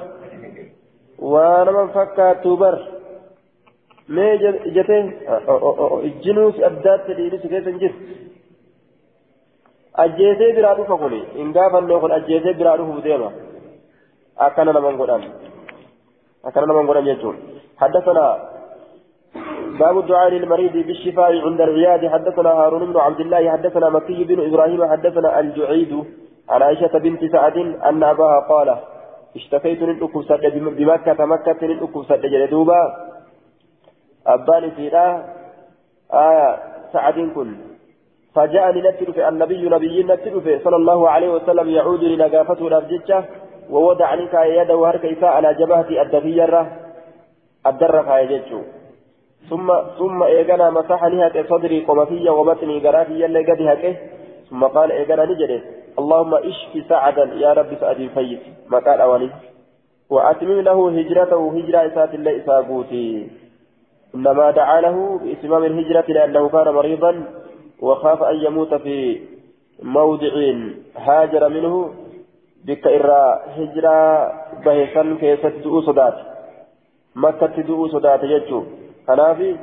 [1.32, 2.74] waa naman fakkaatu bar
[4.08, 4.34] mee
[4.70, 4.98] ijate
[6.04, 7.94] ijjinuus addaatti dhiirisi keessa hin jiru
[9.94, 13.30] ajjeesee biraa dhufa kuni hin gaafannee kun ajjeesee biraa dhufuuf deema
[14.36, 15.28] akkana naman godhan
[16.44, 17.36] akkana naman godhan jechuun
[17.82, 18.24] حدثنا
[19.78, 24.84] باب الدعاء للمريض بالشفاء عند العياد حدثنا هارون بن عبد الله حدثنا مكي بن إبراهيم
[24.92, 25.92] حدثنا الجعيد
[26.48, 28.68] عن عائشة بنت سعد أن أباها قال
[29.36, 29.82] اشتكيت
[30.78, 32.80] بمكة مكة للأكب سد جلدوبا
[34.26, 35.34] أباني فيها
[36.12, 36.58] آية
[36.92, 37.56] سعد كن
[38.34, 43.24] فجاءني نتر في النبي نبي نتر في صلى الله عليه وسلم يعود لنقافته الأرججة
[43.70, 46.62] ووضع عنك يده هرك إساء على جبهة الدفيرة
[47.66, 48.60] الدرة يجتشو
[49.50, 53.96] ثم ثم إيجانا مسح لهك صدري قمفية وبطني قرافي يلي قد هكه
[54.50, 55.60] ثم قال إيجانا نجده
[55.98, 58.40] اللهم اشف سعدا يا رب سعدي فيت
[58.72, 59.30] قال أولي
[60.10, 63.28] وأتمم له هجرته هجرة إسات الله إسابوتي
[64.14, 67.12] إنما دعا له بإتمام الهجرة لأنه كان مريضا
[67.80, 69.20] وخاف أن يموت في
[69.82, 70.34] موضع
[70.96, 71.90] هاجر منه
[72.64, 73.96] بك إرى هجرة
[74.64, 76.14] بهسن كيست دؤو صدات.
[77.16, 78.62] مكة دؤو صدات يجو.
[79.06, 79.56] كنافي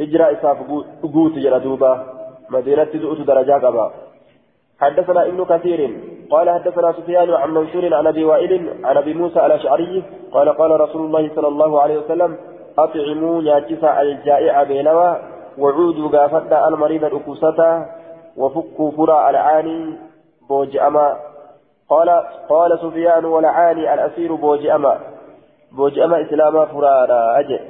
[0.00, 0.58] هجرة إساف
[1.02, 1.92] قوت جلدوبا
[2.50, 3.86] مدينة دؤو درجة قبا.
[4.80, 5.80] حدثنا ابن كثير
[6.30, 8.52] قال حدثنا سفيان عن منصور عن أبي وائل
[8.84, 12.36] عن أبي موسى الأشعري قال قال رسول الله صلى الله عليه وسلم
[12.84, 15.14] أطعموا ناجسا الجائع بينوا
[15.58, 17.86] وعودوا غافدا المريض الأكوسة
[18.36, 19.96] وفكوا فرا العاني
[20.48, 21.16] بوجأما
[21.88, 22.08] قال
[22.48, 24.98] قال سفيان والعاني الأسير بوجأما
[25.72, 27.60] بوجأما إسلاما فرا أجل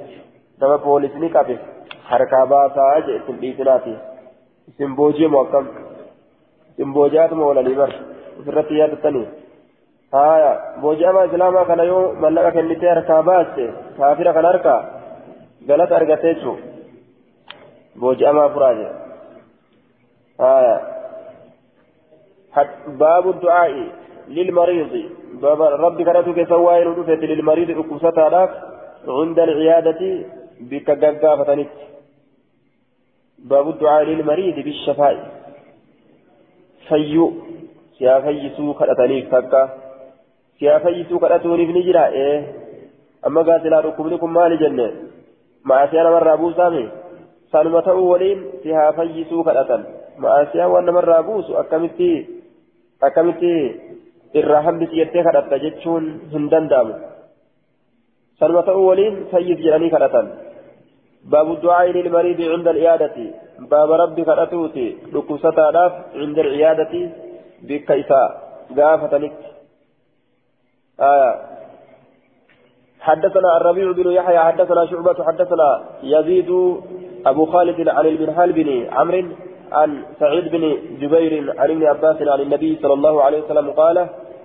[0.63, 1.59] نما بوليس نكابه.
[2.05, 3.97] حركة باسا أجل سنبيتناتي
[4.79, 5.67] سنبوجي موكم.
[6.77, 7.93] سنبوجات مولاني بر
[8.41, 9.27] وفرت يادتني
[10.15, 13.73] هايا بوجأما إسلاما كان يوم ملقا كنتي حركة باسي.
[13.99, 14.45] كافرة كان
[15.67, 16.57] حركة غلط أرغتيشو
[17.97, 18.91] بوجأما فراجة
[20.41, 20.81] آية
[22.89, 23.89] باب الدعاء
[24.29, 25.11] للمريض
[25.43, 28.51] باب ربي كانت سواء ردفت للمريض أكوسة
[29.09, 30.25] عند العيادة
[30.61, 31.67] بك قاقافة
[33.39, 35.17] باب الدعاء للمريض بالشفاء
[36.89, 37.33] فيو
[37.99, 39.63] سيا فيسو كرتنيف تكا
[40.59, 42.39] سيا فيسو كرتونيف نجرا إيه
[43.27, 45.08] أما قاتلا ركبنكم مالي جنة مع سيانا
[45.69, 46.85] مرة أبو سامي
[47.53, 49.85] sanuma ta'uu waliin si haa fayyisuu kadhatan
[50.23, 52.09] ma'aasiyaa waan namarraa buusu akkamitti
[53.09, 53.53] akkamitti
[54.41, 56.95] irraa hambisi jettee kadhatta jechuun hin danda'amu
[58.41, 60.29] sanuma ta'uu waliin fayyis jedhanii kadhatan
[61.33, 63.16] باب الدعاء للمريض عند العيادة
[63.71, 66.95] باب ربي كرتوتي لكوستا داف عند العيادة
[67.69, 68.23] بكيسا
[68.79, 69.14] قافة
[73.09, 75.69] حدثنا الربيع بن يحيى حدثنا شعبة حدثنا
[76.03, 76.51] يزيد
[77.27, 79.29] أبو خالد عن المنهال بن عمرو
[79.73, 79.91] عن
[80.21, 80.63] سعيد بن
[81.01, 83.97] جبير عن ابن عباس عن النبي صلى الله عليه وسلم قال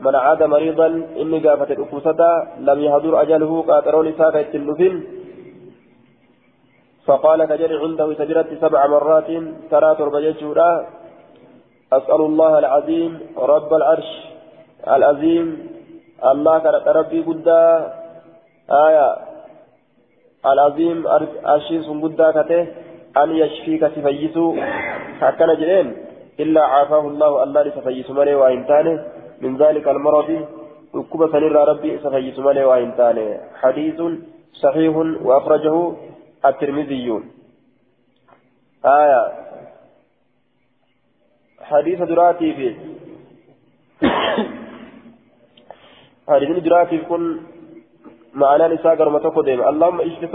[0.01, 0.87] من عاد مريضا
[1.21, 2.21] إني قافت الأفوسة
[2.59, 4.95] لم يهدر أجله قاترون ساكا التلفين
[7.05, 9.29] فقال كجر عنده سجرت سبع مرات
[9.71, 10.47] ترى تربيته
[11.93, 14.09] أسأل الله العظيم رب العرش
[14.87, 15.47] العظيم
[16.31, 17.63] الله كرت ربي قدا
[18.71, 19.17] آية
[20.45, 21.03] العظيم
[21.45, 22.67] أشيس بدا كته
[23.17, 24.55] أن يشفيك تفيسو.
[25.21, 25.95] حكنا جرين
[26.39, 29.05] إلا عافاه الله الله لتفيس مالي وإنتانه
[29.41, 30.47] من ذلك المرض
[30.95, 34.01] ركوب سنر ربي سفيس مالي وإنتانه حديث
[34.53, 35.93] صحيح وأخرجه
[36.45, 37.19] الترمذي.
[38.85, 39.31] آية.
[41.61, 42.75] حديث دراتي في
[46.29, 47.52] حديث دراتي كن
[48.33, 50.31] معنى نساء قرمة قديم اللهم اشف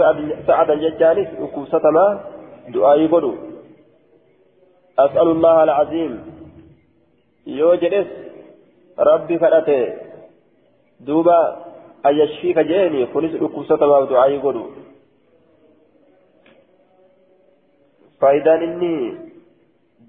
[0.47, 2.05] سعدا ججاني وكوستما
[2.69, 3.35] دعائي قدو.
[4.99, 6.11] أسأل الله العظيم.
[7.47, 8.07] يوجدس
[8.99, 9.93] ربي فرأته
[10.99, 11.39] دوبا
[12.05, 13.05] أن يشفيك جيني.
[13.05, 14.65] خلص وكوستما دعائي قدو.
[18.23, 19.17] إني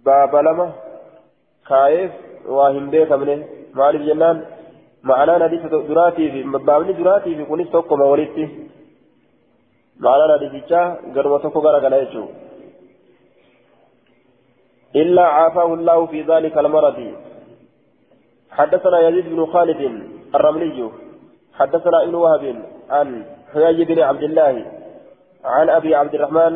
[0.05, 0.73] باب لما
[1.65, 2.13] خايف
[2.47, 4.37] واهم بيك منه مالك جنان.
[5.05, 8.45] معنى حديث دراتي في بابني دراتي في كوني توكو ما ولدتي
[10.01, 10.83] معنى حديثا
[11.15, 12.01] غرو توكو غرا غلا
[14.97, 17.15] إلا عافاه الله في ذلك المرض.
[18.51, 19.81] حدثنا يزيد بن خالد
[20.35, 20.91] الرملي
[21.55, 22.45] حدثنا ابن وهب
[22.91, 24.67] عن حيي بن عبد الله
[25.45, 26.55] عن أبي عبد الرحمن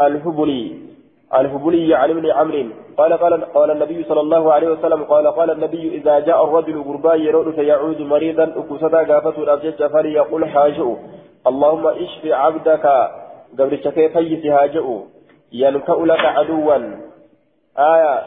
[0.00, 0.93] الهبلي.
[1.40, 2.64] الهبلي عن ابن عمرو.
[2.98, 7.14] قال قال قال النبي صلى الله عليه وسلم قال قال النبي إذا جاء الرجل غربا
[7.14, 10.94] يرد فيعود مريضا أكسدا قافته الأبجد فليقول حاجئ
[11.46, 12.86] اللهم اشف عبدك.
[13.58, 14.86] قبل شكي فيس هاجئ
[15.52, 16.74] ينكأ لك عدوا.
[17.78, 18.22] آية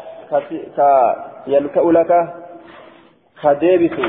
[1.48, 2.34] ينكأ لك
[3.42, 4.00] خديبس.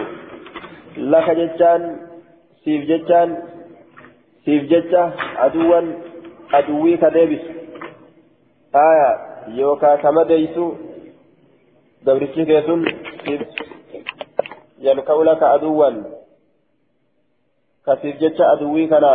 [0.96, 1.96] لك ججان.
[2.64, 3.42] سيف ججان.
[4.44, 5.10] سيف ججة.
[5.36, 5.80] عدوا.
[6.52, 7.57] عدوي خديبس.
[8.78, 10.64] آية yookaan kama deeysu
[12.04, 12.84] gabrichi kee sun
[14.86, 15.96] yalka'u laka aduwwan
[17.86, 19.12] kasiif jecha aduwwii kana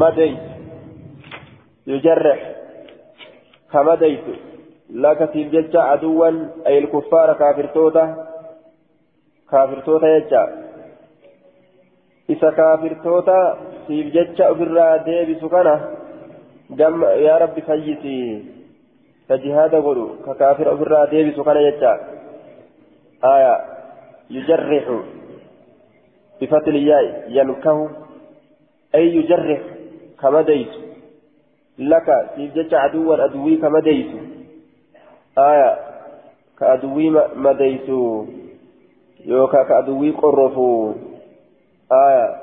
[0.00, 0.48] madeysu
[1.86, 2.40] yujarrex
[3.72, 4.32] kama deeysu
[5.04, 8.04] lakasiif jecha aduwwan ayil kuffaara kaafirtoota
[9.50, 10.42] kaafirtoota jecha
[12.28, 13.38] isa kaafirtoota
[13.86, 15.74] siif jecha ofirraa deebisu kana
[16.78, 17.56] قم يا رب
[19.28, 22.00] فجهاد قولوا ككافر أفرا ديبس وكان يجا
[23.24, 23.64] آية
[24.30, 25.00] يجرح
[26.40, 27.90] بفتل الياء ينكه
[28.94, 29.60] أي يجرح
[30.20, 30.72] كما ديت
[31.78, 34.10] لك سيجج عدوا أدوي كما ديت
[35.38, 35.78] آية
[36.58, 37.88] كأدوي مديت
[39.24, 40.92] يوكا كأدوي قرفو
[41.92, 42.36] آية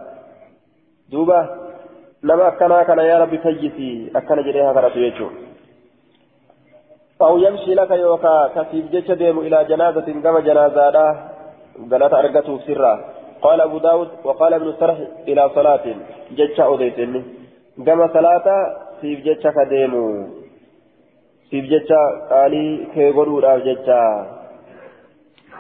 [1.11, 1.49] دوبة
[2.23, 5.29] لما أكنا كان يا ربي فيسي أكنا جريها كرتو يجو
[7.22, 10.89] أو يمشي لك يوكا كسيب جيش ديم إلى جنازة كما جنازة
[11.91, 12.93] غلط أرقته سرا
[13.41, 14.97] قال أبو داود وقال ابن سرح
[15.28, 15.86] إلى صلاة
[16.32, 17.24] جيش أوديتني
[17.86, 18.47] كما صلاة
[19.01, 20.28] سيب جيش كديمو.
[21.49, 21.89] سيب جيش
[22.32, 23.88] قالي كيغورو راف جيش.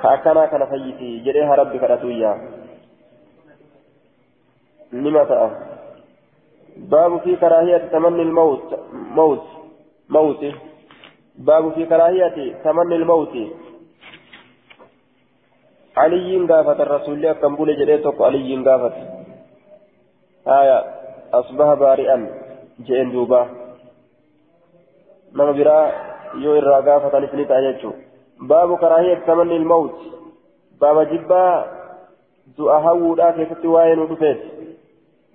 [0.01, 2.09] فأكنا كان فيسي جريها ربي كرتو
[4.91, 5.51] لما تأه
[6.77, 8.79] باب في كراهية تمني الموت.
[8.91, 9.45] موت.
[10.09, 10.43] موت.
[11.37, 13.33] باب في كراهية تمني الموت.
[15.97, 18.95] علي قافت الرسول كم بولي جريتك علي قافت
[20.47, 20.79] آية
[21.33, 22.17] أصبح بارئا
[22.79, 23.49] جئن دوبا.
[25.35, 25.91] نما برا
[26.35, 27.91] يو إرى قافت أججو
[28.39, 29.97] باب كراهية تمني الموت.
[30.81, 31.65] باب جبا
[32.57, 34.39] دعا هودا كيف تواين ودفت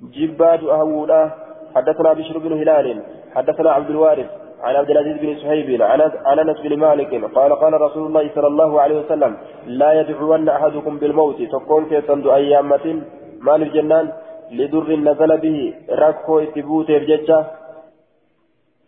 [0.03, 1.30] جبا دعا هودا
[1.74, 3.03] حدثنا بشر بن هلال
[3.34, 4.30] حدثنا عبد الوارث.
[4.62, 8.80] عن عبد العزيز بن صهيب عن أنس بن مالك قال قال رسول الله صلى الله
[8.80, 9.36] عليه وسلم
[9.66, 11.42] لا يدعون أحدكم بالموت.
[11.42, 13.02] تكون في صند ايامة
[13.40, 14.12] مال الجنان
[14.50, 17.44] لدر نزل به ركو اتبوت بججة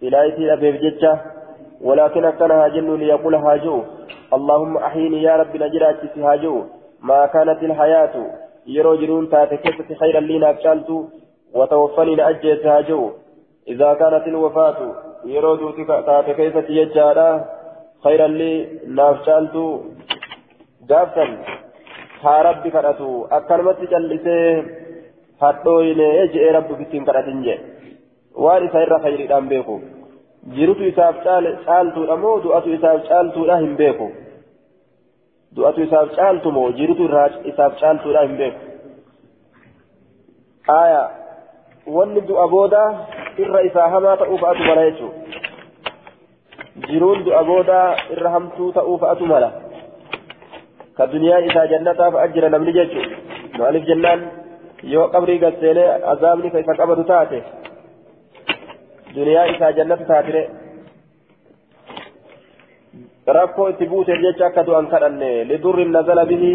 [0.02, 0.16] إلى
[0.52, 1.12] أبي بججة؟
[1.80, 3.82] ولكن أكنها جن ليقول هاجو.
[4.36, 6.56] اللهم أحيني يا رب نجرات هاجو.
[7.02, 8.14] ما كانت الحياة.
[8.66, 10.90] يرو جرون تاتكست خيرا لي نافشالت
[11.54, 13.10] وتوفني لأجيت هاجو.
[13.68, 14.78] إذا كانت الوفاة.
[15.30, 17.26] Yeroo duuti taate keessatti jechaadha
[18.04, 18.56] khayran lii
[18.98, 19.64] naaf caaltu
[20.90, 21.36] gaafsan
[22.22, 24.46] haa rabbi kadhatu akkanumatti callisee
[25.44, 27.58] hadhooyine je'ee rabbi ofittiin kadhatin jee
[28.46, 29.78] waan isa irra khayriidhaan beeku
[30.56, 31.22] jirutu isaaf
[31.68, 34.10] caaltuudha moo du'atu isaaf caaltuudha hin beeku
[35.56, 37.10] du'atu isaaf caaltu moo jirutu
[37.54, 38.60] isaaf caaltuudha hin beeku
[40.78, 41.08] aayaa
[41.86, 42.82] wanni du'a booda
[43.38, 47.78] irra isaa hamaa ta'uu fa'atu mala jechuudha jiruun du'a booda
[48.14, 49.50] irra hamtuu ta'uu fa'atu mala
[50.96, 53.16] ka duniyaa isaa jannataaf ajjira namni jechuudha
[53.58, 54.20] maaliif jennaan
[54.94, 57.42] yoo qabrii gasseenee azaabni ka isa qabatu taate
[59.14, 60.42] duniyaa isaa jannata taatire
[63.26, 66.52] rakkoo itti buuteef jecha akka du'an kadhanne lidurri nazala bihi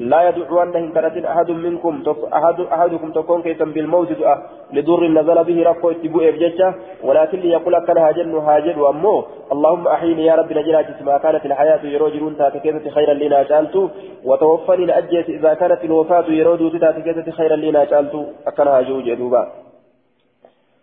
[0.00, 4.38] لا يدعون إن كانت أحد منكم أحد أحدكم تكون كيسا بالموت دعاء
[4.72, 6.74] لضر نزل به ركو اتبوء بججة
[7.04, 9.24] ولكن ليقول أكل هاجن هاجن وأمه.
[9.52, 13.90] اللهم أحيني يا رب نجلات ما كانت الحياة يروجرون تاتكيزة خيرا لنا جالت
[14.24, 18.14] وتوفني لأجيت إذا كانت الوفاة يرود تاتكيزة خيرا لنا جالت
[18.46, 19.42] أكل هاجو جدوبا.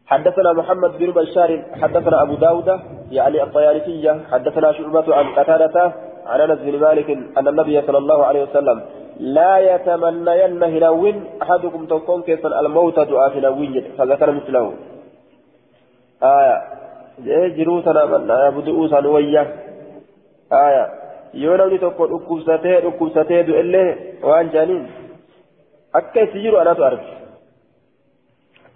[0.05, 2.80] حدثنا محمد بن بشار حدثنا أبو داود
[3.11, 5.93] يعني الطيالسية حدثنا شعبة عن قتادة
[6.28, 8.82] عن أنس بن مالك أن النبي صلى الله عليه وسلم
[9.20, 14.74] لا يتمنين هلوين أحدكم تكون كيسا الموت دعاء هلوين فذكر مثله
[16.24, 16.57] آية
[17.47, 19.43] جروسنا من بدؤوسا ويا
[20.51, 20.86] آية
[21.34, 23.89] yoo namni tokko dhukkubsatee dhukkubsatee du'ellee
[24.30, 24.84] waan jaaniin
[25.99, 27.11] akka itti jiru anatu arge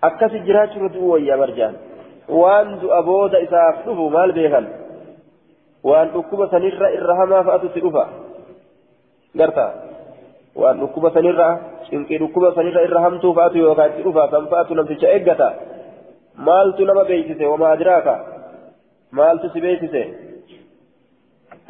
[0.08, 1.76] akkasi jiraachuu du'u wayyaa barjaan
[2.42, 4.68] waan du'a booda isaaf dhufu maal beekan
[5.90, 8.04] waan dhukkuba sanirra irra hamaa fa'atu si dhufa
[9.40, 9.72] gartaa
[10.56, 11.48] waan dhukkuba sanirra
[11.90, 15.50] cinqii dhukkuba sanirra irra hamtuu fa'atu yookaan itti dhufa san fa'atu namticha eeggata
[16.48, 18.14] maaltu nama beeksise wama adiraaka
[19.20, 20.02] maaltu si beeksise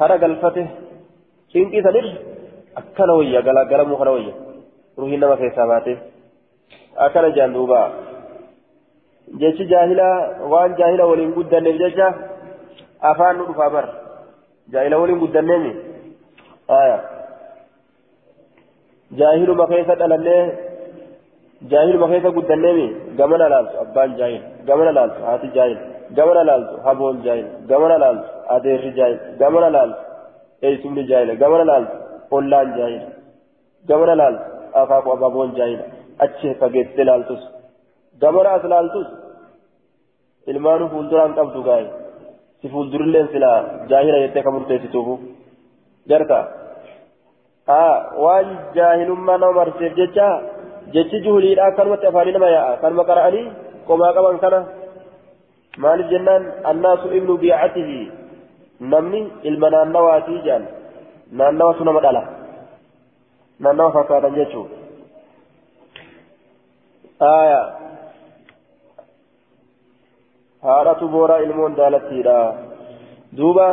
[0.00, 0.62] hara galfate
[1.52, 2.14] cinqii sanirra
[2.80, 4.34] akkana wayya galagalamuu kana wayya
[4.98, 5.94] ruhiin nama keessaa baate
[7.06, 7.80] akkana jaan duuba
[9.40, 10.08] jechi jaahila
[10.52, 12.08] waan jaahila waliin guddanneef jecha
[13.10, 13.86] afaan nu dhufaa bar
[14.74, 15.72] jaahila waliin guddanneemi
[16.78, 17.00] aayaa
[19.20, 20.42] jaahiluma keessa dhalannee
[21.72, 22.86] jaahiluma keessa guddanneemi
[23.20, 25.78] gamana laaltu abbaan jaahil gamana laaltu haati jaahil
[26.18, 30.00] gamana laaltu haboon jaahil gamana laaltu adeerri jaahil gamana laaltu
[30.66, 31.94] eeysumni jaahil gamana laaltu
[32.36, 33.02] ollaan jaahil
[33.90, 34.44] gamana laaltu
[34.82, 35.80] akaaku ababoon jaahil
[36.24, 37.42] achi fageessite laaltus
[38.24, 39.08] gamana as laaltus
[40.52, 41.88] ilmaanu fuulduraan qabdu gaayi
[42.60, 43.58] si fuuldurilleen silaa
[43.90, 45.14] jaahila jettee ka murteessituufu
[46.10, 46.44] jartaa
[47.66, 50.28] waan jaahilummaa nama marseef jecha
[50.94, 53.44] jechi juhuliidha akkanumatti afaanii nama yaa'a kanuma qara'anii
[53.86, 54.60] qomaa qaban kana
[55.78, 58.00] maaliif jennaan annaasu ibnu biicatihi
[58.80, 60.64] namni ilma naannawaatii jedhan
[61.40, 62.22] naannawatu nama dhala
[63.60, 64.66] naannawa fakkaatan jechuu
[67.30, 67.62] aya
[70.66, 72.36] haadhatu booraa ilmoon daalattiidha
[73.38, 73.66] duuba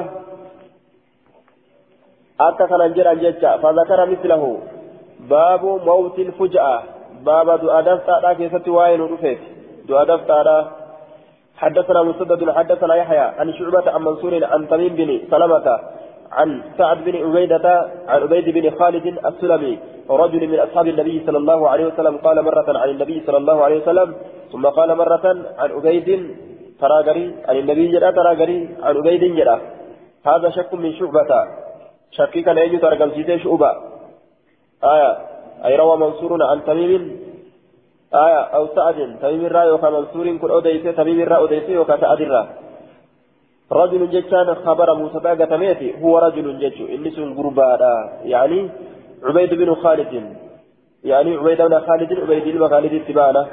[2.48, 4.50] akka kanan jedhan jecha fadakara mislahu
[5.32, 6.76] baabu mawti lfuja'a
[7.28, 9.48] baaba du'a daftaadha keessatti waa'ee nu dhufeeti
[9.88, 10.60] du'a daftaadha
[11.60, 15.68] حدثنا مسدد حدثنا يحيى عن شعبة عن منصور عن تميم بن سلمة
[16.32, 17.66] عن سعد بن عبيدة
[18.08, 19.80] عن عبيد بن خالد السلمي
[20.10, 23.78] رجل من أصحاب النبي صلى الله عليه وسلم قال مرة عن النبي صلى الله عليه
[23.82, 24.16] وسلم
[24.52, 25.26] ثم قال مرة
[25.58, 26.08] عن عبيد
[26.82, 29.62] تراغري عن النبي جرى تراغري عن عبيد جرى
[30.26, 31.32] هذا شك من شعبة.
[32.12, 33.72] شكي كان يجي ترقم سيدي شعبة
[34.84, 35.12] آية
[35.66, 37.20] أي روى منصور عن تميم
[38.14, 42.48] آية أو سعد تميم الرا يوكا منصور كن أوديسي تميم الرا أوديسي يوكا سعد الرا
[43.72, 47.94] رجل جتان خبر موسى باقة ميتي هو رجل جتو إني سن قربانا
[48.24, 48.70] يعني
[49.24, 50.14] عبيد بن خالد
[51.04, 53.48] يعني عبيد بن خالد عبيد بن خالد اتبانا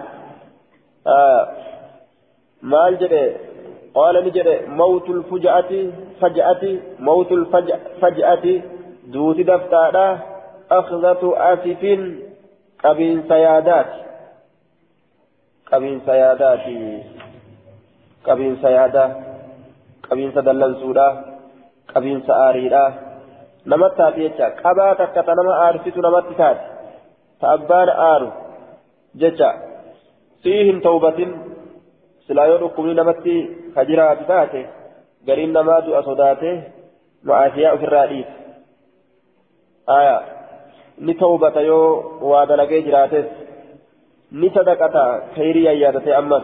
[1.07, 1.49] آه
[2.63, 3.37] مال جده
[3.97, 5.73] قال نجده موت الفجأة
[6.21, 6.63] فجأة
[6.99, 8.47] موت الفجأة
[9.13, 10.07] دوت دفتانا
[10.71, 11.23] أخذة
[11.53, 11.83] آسف
[12.85, 13.93] قبين سيادات
[15.73, 16.67] قبين سيادات
[18.27, 19.05] قبين سيادة
[20.11, 21.09] قبين سدلن سودا
[21.95, 22.85] قبين سآريدا
[23.67, 26.59] نمت تاتيجا قبا تكتا نما آرسيتو نمت تات
[27.41, 28.31] تأبان آرو
[29.21, 29.51] ججا
[30.43, 31.19] فيهم توبة
[32.27, 33.27] سلا يركم نمت
[33.77, 34.67] كجرات تاتي
[35.29, 36.63] قرين نمادو أصداته
[37.25, 38.27] معافياء في الرئيس
[39.89, 40.21] آية
[40.99, 43.27] ni tawbata yoo waa dalagee jiraates
[44.33, 45.03] ni sadaqata
[45.35, 46.43] khayrii ayyaadate ammas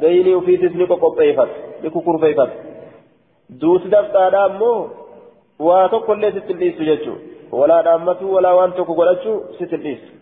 [0.00, 1.50] daynii ufiitis ni qoqopheeffat
[1.82, 2.50] ni kukurfeeffat
[3.60, 4.90] duuti dafxaadha ammoo
[5.68, 7.16] waa tokkollee sitti hin dhiistu jechuu
[7.60, 10.12] walaa dhaammatu walaa waan tokko godhachuu sitti hin dhiistu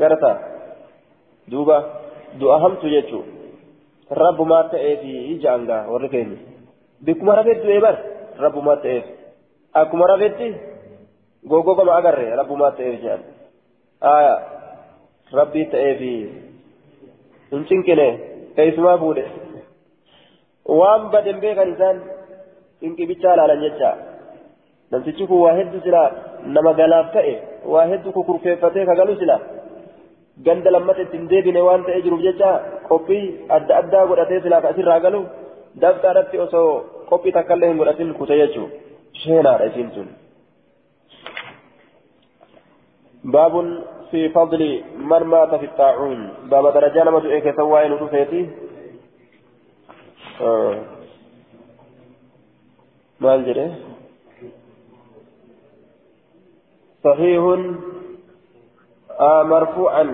[0.00, 0.32] garta
[1.50, 1.76] duuba
[2.40, 3.24] du'a hamtu jechuu
[4.10, 6.38] rabbumaa ta'eefi ijaangaa warri keenya
[7.04, 7.96] bikkuma rafetti du'ee bar
[8.44, 9.04] rabbumaa ta'eef
[9.82, 10.48] akkuma rafetti
[11.50, 13.22] goggogama agarre rabbumaa ta'eef jedhan
[14.14, 14.34] aya
[15.38, 16.12] rabbii ta'eefi
[17.52, 18.08] hin cinqine
[18.56, 19.24] keessumaa fuudhe
[20.80, 22.02] waan baden beekan isaan
[22.80, 23.90] cinqibichaa laalan jecha
[24.90, 26.02] namtichi kun waa hedduu sila
[26.56, 27.34] nama galaaf ta'e
[27.74, 29.36] waa hedduu kukurfeeffatee kagalu sila
[30.46, 32.50] ganda lammata ittiin deebine waan ta'ee jiruuf jecha
[32.88, 33.24] qophii
[33.58, 35.22] adda addaa godhatee silaa asirraa galu
[35.84, 36.66] daftaadhatti osoo
[37.10, 38.74] qophii takkallee hin godhatin kute jechuun
[39.22, 40.10] sheenaadha isiin sun.
[43.24, 48.50] باب في فضل من مات في الطاعون باب درجة لما تؤيك سواء نطفيتي
[50.40, 50.82] آه.
[53.20, 53.74] ما الجري
[57.04, 57.42] صحيح
[59.22, 60.04] آه مرفوعا.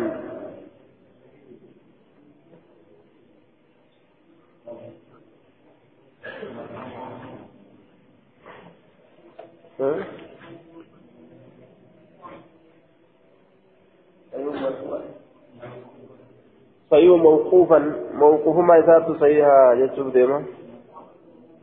[16.91, 17.79] صحيح موقوفا.
[18.15, 20.45] موقوف ما يسات صحيحا يجب ديما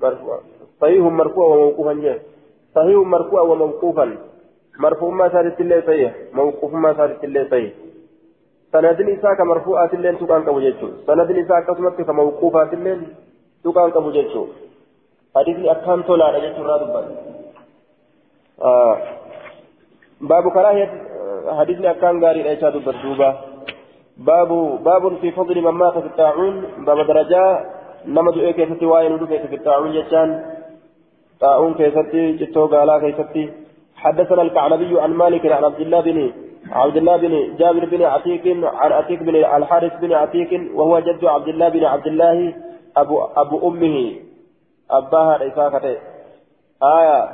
[0.01, 0.41] مرفوع.
[0.81, 2.21] صحيح مرفوع وموقوفا جاء.
[2.75, 4.17] صحيح مرفوع وموقوفا.
[4.80, 7.73] مرفوع ما صارت الله صحيح موقوف ما صارت الله صحيح
[8.73, 12.99] سند إساء كمرفوعات اللين تقان قبو جيتشو سند إساء كسمت كموقوفات اللين
[13.63, 14.43] تقان قبو جيتشو
[15.36, 17.01] حديث أكام تولا رجيتشو رادبا
[18.61, 18.95] آه
[20.21, 20.89] باب كراهية
[21.59, 23.30] حديث أكام غاري رأيشا دبردوبا
[24.17, 24.49] باب
[24.84, 26.55] باب في فضل من مات في الطاعون
[26.88, 27.43] باب درجة
[28.07, 30.30] نمد إيه كيستي وين ودو في الطاعون جتان
[31.39, 33.64] طاعون كيستي جتو قالا كيستي
[34.05, 36.31] حدثنا الكعنبي عن مالك عن عبد الله بن
[36.71, 41.47] عبد الله بن جابر بن عتيق عن عتيق بن الحارث بن عتيق وهو جد عبد
[41.47, 42.53] الله بن عبد الله
[42.97, 44.15] أبو أبو أمه.
[44.91, 45.95] أباها رفاقته
[46.83, 47.29] آية.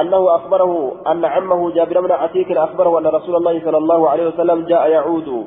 [0.00, 4.66] أنه أخبره أن عمه جابر بن عتيق أخبره أن رسول الله صلى الله عليه وسلم
[4.66, 5.46] جاء يعود.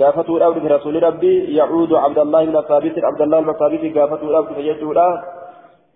[0.00, 1.56] قافته الأول برسول ربي.
[1.56, 5.22] يعود عبد الله بن ثابت عبد الله بن ثابت قافته الأول فجده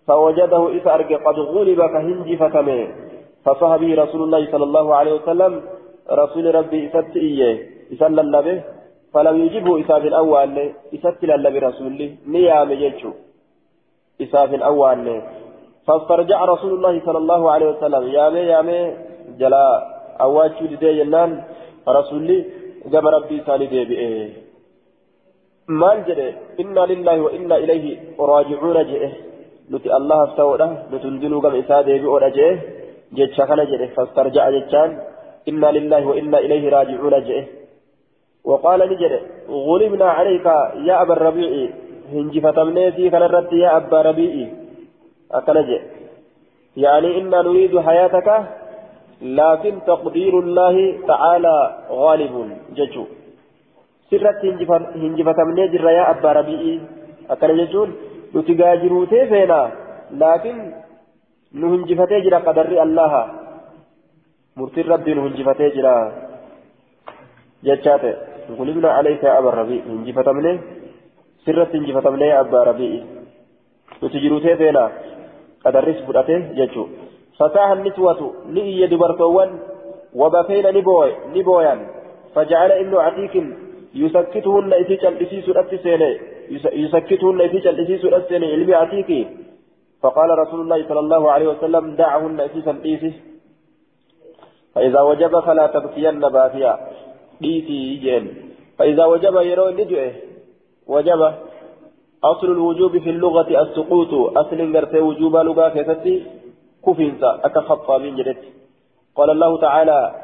[0.07, 0.93] فوجده إذا
[1.27, 3.06] قد غلب كهنج فتمه.
[3.47, 5.53] فصح به رسول الله صلى الله عليه وسلم
[6.11, 7.55] رسول ربي إسات إيه
[7.93, 8.63] إسال للبه
[9.15, 10.57] فلم يجبه إساف الأول
[10.95, 13.13] إسات للبه رسول نيام يجو
[14.25, 15.07] إساف الأول.
[15.87, 18.79] فاسترجع رسول الله صلى الله عليه وسلم يامي يامي
[19.41, 19.67] جلا
[20.27, 21.31] أواجه لدي جنان
[21.89, 22.29] رسول
[22.93, 24.03] كما ربي ساني ديبئ
[25.69, 26.27] maal jedhe
[26.63, 27.93] inna lillahi wa inna ilayhi
[28.31, 29.09] raajicuuna jedhe
[29.71, 32.86] nuti allahaaf ta'uudha nuti hundinuu gama isaa deebi'oodha jedhe
[33.51, 34.91] kana jedhe fastarja'a jechaan
[35.51, 37.45] inna lillahi wa inna ilayhi raajicuuna jedhe
[38.47, 39.13] وقال نجد
[39.51, 40.47] غلبنا عليك
[40.89, 41.51] يا أبا الربيع
[42.13, 44.35] هنجفتمني في كنرت يا أبا ربيع
[45.39, 45.83] أكنجد
[46.77, 48.29] يعني إنا نريد حياتك
[49.23, 50.77] لكن تقدير الله
[51.11, 51.57] تعالى
[51.91, 52.35] غالب
[52.79, 53.05] ججو
[54.11, 56.81] hinjifatamnee jirra yaa abbaa rabi'ii
[57.29, 57.95] akkana jechuun
[58.35, 59.59] nuti gaajiruutee feena
[60.21, 60.61] laakiin
[62.47, 63.23] qadarri allaha
[64.57, 65.95] murtiin rabbii nu hinjifatee jira
[67.63, 68.15] jechaa ta'e
[68.59, 70.53] gulibna alayka yaa abbaa rabii hinjifatamne
[71.45, 73.03] sirratti hinjifatamnee yaa abbaa rabi'ii
[74.03, 74.85] nuti jiruutee feena
[75.65, 76.89] qadarris fudhate jechuu
[77.39, 79.59] fasaaha niswatu ni iyye dubartoowwan
[80.15, 81.81] wabakayna ni booyan
[82.37, 83.45] فجعل ابن عتيك
[83.95, 86.11] يسكتهن إذا جلسيس الأتسيني
[86.73, 89.27] يسكتهن إذا جلسيس الأتسيني علمي عتيكي
[90.03, 93.13] فقال رسول الله صلى الله عليه وسلم دعهن إذا ديسي
[94.75, 96.73] فإذا وجب فلا تبكين بافيا
[97.41, 98.25] ديسي جين
[98.79, 100.13] فإذا وجب يرون ندعه
[100.87, 101.21] وجب
[102.25, 104.13] أصل الوجوب في اللغة السقوط.
[104.39, 106.23] أصل غرتي وجوب لغة كيفتي
[106.87, 107.41] كفنسا.
[107.45, 108.43] أكخطى من جدت.
[109.17, 110.15] قال الله تعالى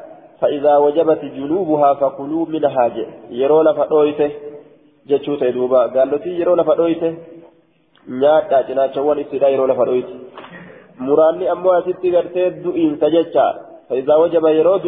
[0.41, 2.91] فإذا وجبت جنوبها فكلوا منها
[3.29, 4.31] يرون فدويته
[5.09, 6.63] جچوته دوبا قال له يرون
[8.07, 10.15] فدويته نياتا جناچوان استدا يرون فدويته
[10.99, 13.47] مراني أمو أسيتي غرتي دوئين تجچا
[13.89, 14.85] فإذا وجب يرود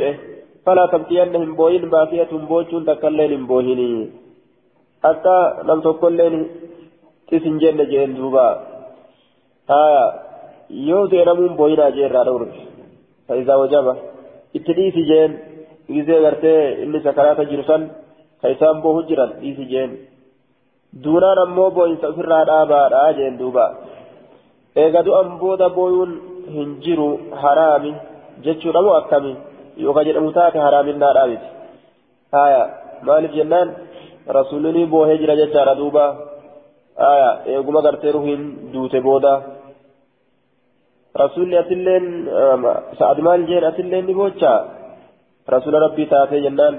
[0.65, 4.09] فلا تبكينهم بوين باقية بوچون تكلين بوهني
[5.03, 5.37] حتى
[5.67, 6.19] لم تقل
[7.27, 8.47] تسن جنة جين دوبا
[9.69, 9.83] ها
[10.69, 12.41] يوزي نمون بوينا جيرا دور
[13.27, 13.87] فإذا وجب
[14.57, 15.31] itti dhiisi jeen
[15.95, 17.81] gisee gartee inni sakaraata jiru san
[18.41, 19.91] ka isaan boohu jiran dhiisi jeen.
[21.03, 23.65] duunaan ammoo boo'insa ofirraa dhaabaadha jeen duuba.
[24.83, 26.11] Eega du'an booda booyuun
[26.55, 27.07] hin jiru
[27.41, 27.91] haraami
[28.45, 29.33] jechuudhamu akkami?
[29.83, 31.47] Yookaan jedhamu taate haraaminaa dhaabiti
[32.35, 32.61] haya
[33.07, 33.69] maaliif jennaan?
[34.37, 36.05] Rasuulli boohee jira jechaadha duuba.
[37.03, 38.41] Haya eeguma garteeru hin
[38.73, 39.33] duute booda.
[41.21, 42.63] Rasuulli asilleen um,
[42.99, 44.59] sa'ad maal jeen asilleen ni boochaa
[45.53, 46.75] rasuula rabbii taatee jennaan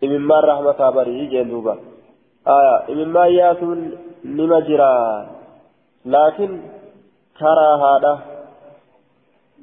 [0.00, 1.74] dhimimmaan rahmataa barii jeen duuba.
[2.46, 3.80] آية إمما ياسون
[4.24, 4.92] نمجرا
[6.04, 6.50] لكن
[7.38, 8.12] كرا هذا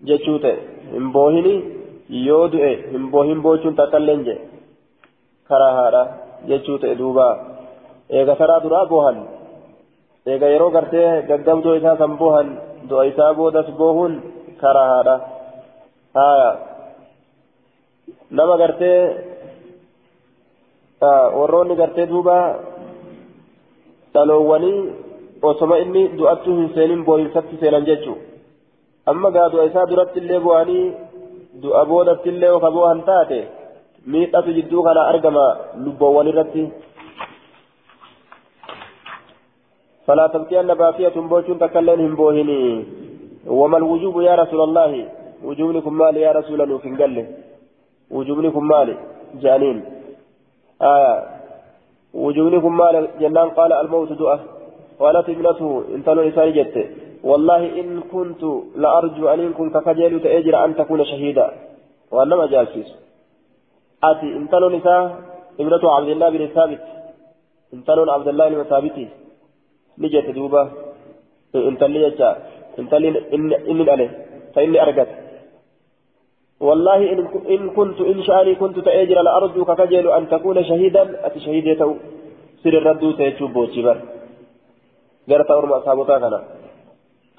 [0.08, 0.56] جتشوته.
[0.98, 1.56] إمبوهني
[2.10, 2.96] يودئ.
[2.98, 4.36] إمبوهن بوشون تكلن جي
[5.48, 6.02] كرا هذا
[6.50, 7.30] جتشوته دوبا.
[8.14, 9.18] إيغا سرا درا بوهن.
[10.28, 12.50] إيغا يرو غرتي غغمدو إسا سنبوهن.
[12.90, 14.14] du'a isaa boodas boohuun
[14.62, 15.16] karahaadha
[16.18, 16.52] haya
[18.38, 19.02] nama gartee
[21.38, 22.38] warroonni gartee duuba
[24.14, 24.82] dhaloowwanii
[25.42, 28.18] osoma inni du'attuu hin seenin boohinsatti seenan jechuu
[29.14, 30.86] amma gaa du'a isaa duratti illee bu'anii
[31.64, 33.40] du'a boodatti illee oka bu'an taate
[34.14, 35.46] miidhatu jidduu kana argama
[35.86, 36.66] lubboowwan irratti
[40.08, 42.86] فلا تبكين باقية بوشون تكلين هم بوهني
[43.48, 44.92] وما الوجوب يا رسول الله
[45.44, 47.26] وجوبنكم مالي يا رسول الله في قال
[48.12, 48.96] وجوبنكم مالي
[49.42, 49.78] جانين
[50.82, 51.41] آية
[52.14, 54.40] وجوبنكم مالي جنان قال الموت دعاء
[55.00, 56.78] قالت ابنته انت لو إساني جدت
[57.24, 58.44] والله إن كنت
[58.76, 61.48] لأرجو أن إن كنت كجيل تأجر أن تكون شهيدا.
[62.12, 62.90] وأنما جالسيس.
[64.04, 65.02] آتي انت لو نساء
[65.60, 66.84] ابنته عبد الله بن ثابت.
[67.88, 68.98] لو عبد الله بن ثابت.
[70.02, 70.64] نجت دوبا.
[71.56, 72.30] انتلي جتا
[72.80, 73.10] انتلي
[73.72, 74.10] إني عليه
[74.54, 75.08] فإني أرقت
[76.62, 77.00] والله
[77.56, 81.96] إن, كنت إن شأني كنت تأجر لأرجوك كجل أن تكون شهيدا أتي شهيدته
[82.64, 83.98] سر الردو تيجوب بوشبر
[85.30, 86.40] قرأت أورما أصحابك كنا.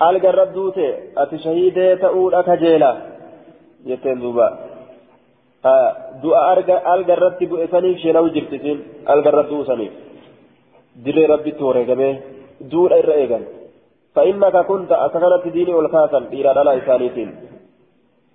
[0.02, 0.86] ألقى الردو تي
[1.22, 2.90] أتي شهيدته أولا كجيلا
[3.86, 4.48] جتين دوبا.
[6.22, 6.40] du'a
[6.94, 8.78] alga irratti bu'e saniif sheenawu jirti siin
[9.12, 9.92] alga irratti buusaniif
[11.04, 12.14] dirree rabbitti wareegamee
[12.72, 13.42] duudha irra eegan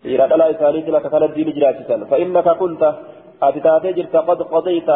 [0.07, 2.93] إسانيتين إلى دلا إسانيتين أكثرت ديني جراتيسا فإنك كنت
[3.43, 4.89] أتتاتي جرت قد قضيت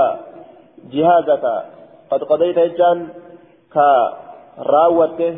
[0.91, 1.45] جهازك
[2.11, 3.07] قد قضيت إجان
[3.73, 5.37] كراوته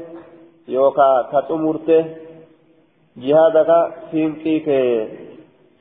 [0.68, 2.06] يوكا كتمرته
[3.18, 3.72] جهازك
[4.12, 4.68] فينكيك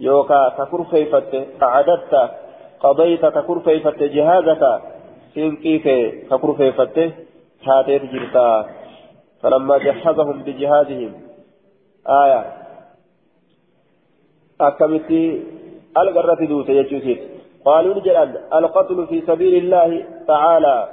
[0.00, 2.14] يوكا ككرفيفته أعددت
[2.80, 4.62] قضيت ككرفيفته جهازك
[5.34, 5.86] فينكيك
[6.30, 7.10] ككرفيفته
[7.66, 8.66] تاتيت جرتا
[9.42, 11.12] فلما جهزهم بجهازهم
[12.08, 12.61] آية
[14.60, 15.42] أكمتي
[15.98, 17.20] القرة دوت يجوسيت
[17.64, 20.88] قالوا نجد القتل في سبيل الله تعالى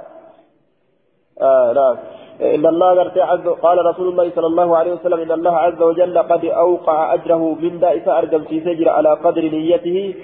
[1.42, 1.96] آه نعم
[2.40, 6.44] إن الله عز قال رسول الله صلى الله عليه وسلم إن الله عز وجل قد
[6.44, 10.14] أوقع أجره من دائس أرقم في سجر على قدر نيته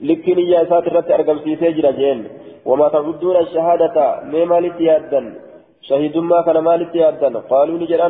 [0.00, 2.28] لك نية ساترة أرقم في سجر جين
[2.64, 5.34] وما تعدون الشهادة مما لتيادا
[5.82, 8.02] شهيد ما كان ما لتيادا قالوا نجد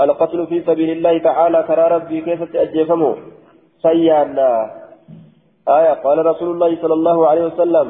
[0.00, 3.16] القتل في سبيل الله تعالى كرى ربي كيف تأجفمه
[3.82, 4.50] سيانا
[5.68, 7.88] آية قال رسول الله صلى الله عليه وسلم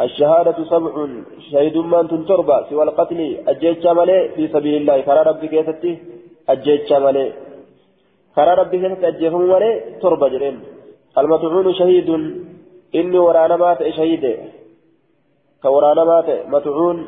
[0.00, 0.92] الشهادة سبع
[1.50, 5.00] شهيد من تنتربى سوى القتل أجيتش مالي في سبيل الله.
[5.00, 5.92] كرى ربي كيستي
[6.48, 7.26] أجيتش مالي
[8.36, 9.72] كرى ربي كيستي أجيهم مالي
[10.02, 10.56] تربى جرين.
[11.18, 12.08] المطعون شهيد
[12.94, 14.24] إني ورانا مات شهيد.
[15.62, 16.98] كورانا مات مطعون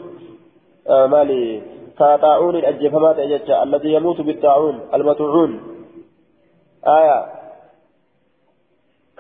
[0.89, 1.63] آه مالي.
[1.99, 5.51] كطاعون الأجفمات أجيتش الذي يموت بالطاعون المطعون
[6.87, 7.38] آية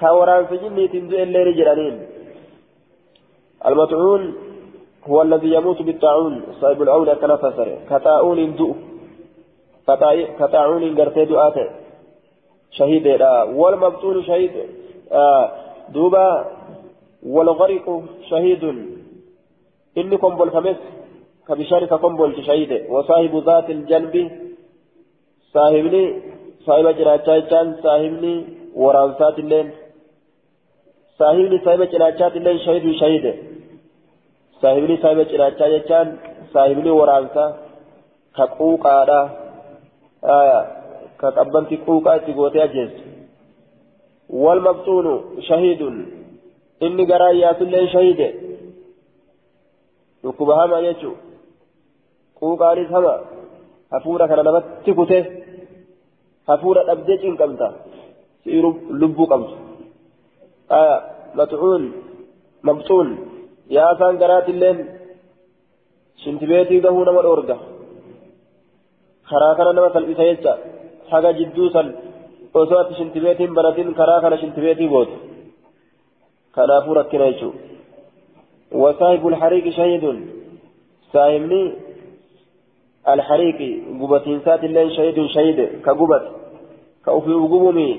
[0.01, 1.97] كوران سجني تنزل الليل جرانين.
[3.67, 4.23] المطعون
[5.09, 8.73] هو الذي يموت بالطاعون صاحب الأولى كان فسر كطاعون دؤ
[10.41, 11.67] كطاعون قرتي دؤاته
[12.71, 13.07] شهيد
[13.59, 14.55] والمبطون شهيد
[15.13, 15.45] آه
[15.95, 16.29] دوبا.
[17.23, 18.65] والغرق شهيد.
[19.99, 20.77] إني قنبل خمس.
[21.49, 22.73] كبشارك قنبل شهيد.
[22.91, 24.15] وصاحب ذات الجنب.
[25.55, 26.05] صاحبني.
[26.67, 28.35] صاحب جراجان صاحبني.
[28.75, 29.69] ورانسات الليل.
[31.19, 33.27] صاحبني صاحب جراجات الليل شهيد شهيد
[34.63, 36.09] saahibni saahiba cinaachaa jechaan
[36.53, 37.51] saahibni waraansaa
[38.37, 39.21] ka quuqaadha
[41.21, 43.03] ka qabbanti quuqaa itti gootee ajjeessu
[44.45, 45.13] walmabxuunu
[45.49, 45.97] shahiidun
[46.87, 48.29] inni garaa iyyaasullee shahide
[50.23, 51.15] dhukkuba hama jechuu
[52.41, 53.15] quuqaanis hama
[53.95, 55.19] hafuura kana namatti kute
[56.51, 57.69] hafuura dhabdee cinqamta
[58.43, 58.59] si'i
[59.03, 59.55] lubbuu qabdu
[61.39, 61.85] maxuun
[62.69, 63.09] mabxuun
[63.77, 64.79] yaa isaan garaatilleen
[66.23, 67.57] shintibeetii gahuu nama dhoorga
[69.31, 70.53] karaa kana nama salphisa jecha
[71.11, 71.89] haga jidduu san
[72.55, 75.17] osoo ati shintibeetiin banatin karaa kana shintibeetii gootu
[76.59, 77.55] kanaafuu rakkina jechuu
[78.73, 80.05] وصاحب الحريق شهيد
[81.13, 81.63] صاحبني
[83.09, 83.59] الحريق
[84.01, 86.25] قبتين سات الليل شهيد شهيد كقبت
[87.05, 87.91] كأوفي قبومي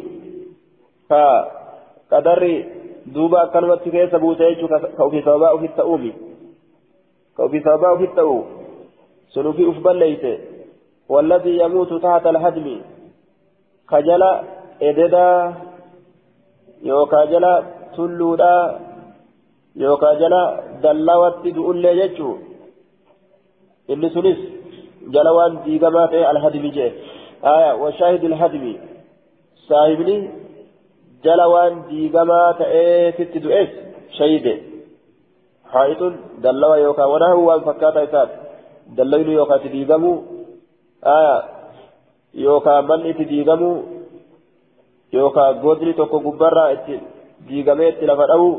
[2.11, 2.79] كقدري
[3.09, 6.11] duuba akkanumatti keessa buute jechuudha ka ofii sababaa ofitti ta'uumi
[7.35, 8.37] ka ofii sababaa ofitti ta'u
[9.33, 10.33] sun ofii uf balleeyse.
[11.09, 12.81] والذي يموت تحت الهدم
[13.89, 14.23] كجل
[14.81, 15.53] إددا
[16.83, 17.63] يوكا جلا
[17.97, 18.79] تلودا
[19.75, 20.43] يوكا جلا
[20.83, 22.37] دلاوات دؤل يجو
[23.89, 24.39] إن سنس
[25.13, 26.91] جلوان ديغمات الهدم جي
[27.53, 28.65] آية وشاهد الهدم
[29.69, 30.17] صاحبني
[31.23, 33.69] jala waan diigamaa ta'ee sitti du'es
[34.17, 34.53] shayide
[35.73, 36.13] haa'itun
[36.43, 38.35] dallawa yookaan wanaahu waan fakkaataa isaati
[38.97, 40.11] dallaynu yookaan itti diigamu
[42.45, 43.71] yookaan manni itti diigamu
[45.17, 46.95] yookaan godni tokko gubbarraa itti
[47.49, 48.49] diigamee itti lafa dha'u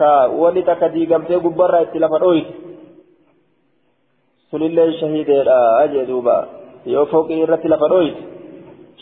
[0.00, 0.10] ka
[0.42, 2.52] wanni takka diigamtee gubbarraa itti lafa dhooyti
[4.50, 5.58] sunillee shahideedha
[5.92, 6.36] jee duuba
[6.94, 8.22] yoo fooqii irratti lafa dhooyti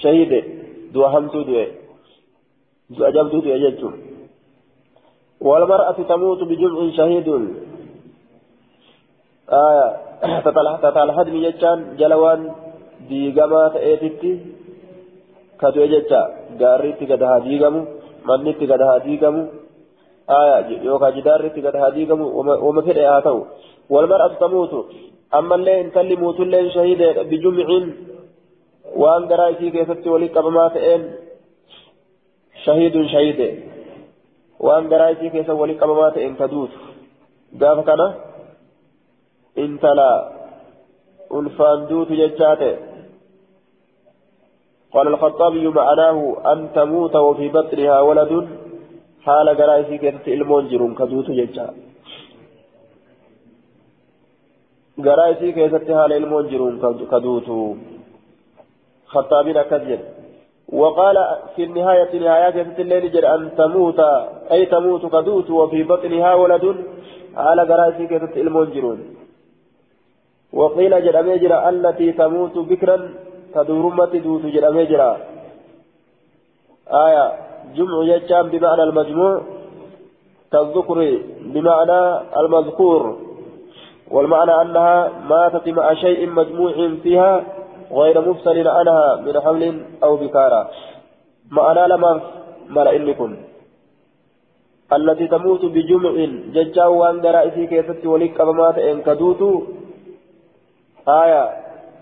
[0.02, 0.38] shahide
[0.94, 1.66] du'a hamtuu du'e.
[2.90, 3.82] أجبت أجبت
[5.40, 7.28] والمرأة تموت بجمع شهيد.
[9.52, 9.88] آية.
[10.82, 12.40] تتلحد من جتان جلوان
[13.08, 14.32] ديغما تأتيتي
[15.60, 16.22] كتو جتا
[16.60, 17.82] غاريتي قدها ديغمو
[18.28, 19.42] منيتي قدها ديغمو
[20.30, 20.80] آية.
[20.86, 22.26] يوكا جدارتي قدها ديغمو
[22.64, 23.38] وما في آتو.
[23.90, 24.72] والمرأة تموت.
[25.34, 27.00] أما اللي انتلي موت اللي شهيد
[27.30, 27.68] بجمع.
[28.96, 31.02] وان قرأتي كيفتي ولي قبما تأين
[32.64, 33.40] شهيد شهيد.
[34.60, 36.72] وان برايتي ولي قبمات إن تدوت
[37.60, 38.00] قاف كان
[39.58, 40.10] انت لا
[41.36, 42.76] ألفان دوت ججاته.
[44.92, 46.18] قال الخطابي معناه
[46.52, 48.32] أن تموت وفي بطنها ولد.
[49.24, 51.66] حال قرايتي كيسا المون جرون كدوت ججا.
[55.06, 56.74] قرايتي كيسا حال إلمون جرون
[57.12, 57.48] كدوت
[59.12, 60.17] خطابين كذب.
[60.72, 61.16] وقال
[61.56, 64.00] في النهاية نهاية الليل جل أن تموت
[64.50, 66.84] أي تموت كدوت وفي بطنها ولد
[67.36, 68.98] على قراسي كتت المنجرون
[70.52, 73.10] وقيل جل أميجرا التي تموت بكرا
[73.54, 75.16] تدورمة دوت جل أميجرا
[76.88, 77.32] آية
[77.76, 79.42] جمع يجام بمعنى المجموع
[80.52, 80.98] كالذكر
[81.40, 82.00] بمعنى
[82.40, 83.18] المذكور
[84.10, 86.72] والمعنى أنها ماتت مع شيء مجموع
[87.02, 87.57] فيها
[87.92, 90.70] غير مفصل عنها من حمل أو بكارة.
[91.50, 92.20] معنى لما
[92.68, 93.36] ملأ إني كن
[94.92, 96.14] التي تموت بجمع
[96.54, 99.42] ججا وأن درائسي كيست ولك أبمات إن كدوت.
[101.08, 101.42] آية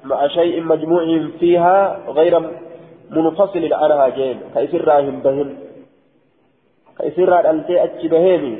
[0.05, 2.35] مع شيء مجموع فيها غير
[3.11, 4.39] منفصل عنها جين.
[4.55, 5.57] كيسر راهم بهن؟
[6.99, 8.55] كيسر أنتي أتش بهيمي؟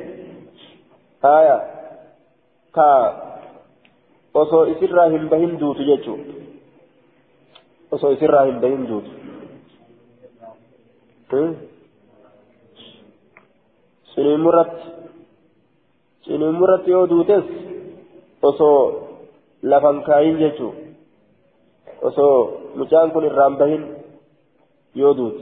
[1.25, 1.57] آية.
[2.75, 3.27] كا
[4.37, 6.46] osoo isirraa hin bahin duutu jechuudha
[7.95, 9.11] osoo isirraa hin bahin duutu
[14.13, 14.87] ciniimurratti
[16.25, 17.45] ciniimurratti yoo duutes
[18.49, 18.79] osoo
[19.71, 20.71] lafan kaayin jechuu
[22.09, 22.35] osoo
[22.75, 23.83] mucaan kun irraan bahin
[25.01, 25.41] yoo duute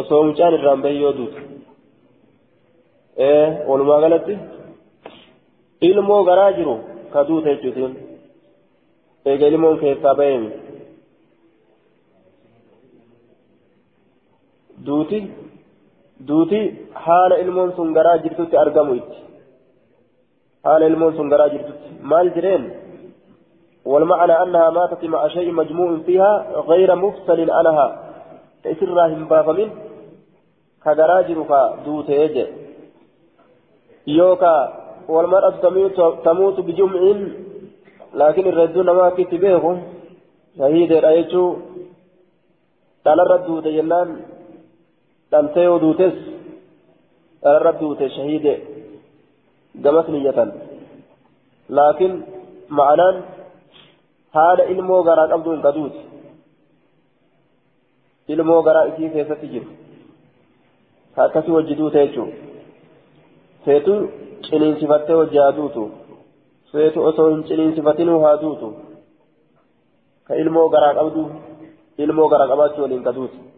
[0.00, 1.40] osoo mucaan irraan bahin yoo duute
[3.28, 4.34] ee walumaa galatti
[5.88, 6.74] ilmoo garaa jiru
[7.12, 7.92] ka duute jechuutiin
[9.30, 10.50] eega ilmoon keessaa baheemi
[14.86, 15.18] duuti
[16.28, 16.60] duuti
[17.06, 19.18] haala ilmoon sun garaa jirtutti argamu itti
[20.64, 22.64] haala ilmoon sun garaa jirtutti maal jireen
[23.84, 26.32] والمعنى أنها ماتت مع شيء مجموع فيها
[26.70, 27.86] غير مفصل عنها
[28.64, 29.70] تأسرها هم بافمين
[30.84, 32.46] كجراجر فدوت يجي
[34.06, 34.54] يوكا
[35.08, 35.54] والمرأة
[36.24, 37.00] تموت بجمع
[38.14, 39.64] لكن الردون ما كتبه
[40.58, 41.56] شهيد رأيته
[43.04, 44.08] تلرد دوت جنان
[45.32, 46.16] dhaltee yoo duutes
[47.42, 48.54] dhalarra duute shahiide
[49.84, 50.50] gamas niyyatan
[51.76, 52.14] laakiin
[52.78, 53.16] ma'anaan
[54.36, 56.00] haala ilmoo garaa qabdu hin qaduuti
[58.34, 59.70] ilmoo garaa isii keessatti jiru
[61.14, 62.36] ka akkasii wajji duute jechuudha
[63.64, 63.94] seetu
[64.48, 65.82] ciniinsifattee wajji haa duutu
[66.72, 68.74] ciniinsifatinuu haa duutu.
[70.26, 71.30] Ka ilmoo garaa qabdu
[71.98, 73.52] ilmoo garaa qabaachuu waliin qaduuti.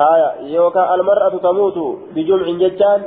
[0.00, 1.78] آية يوكا المرأة تموت
[2.14, 3.00] بجمع ججان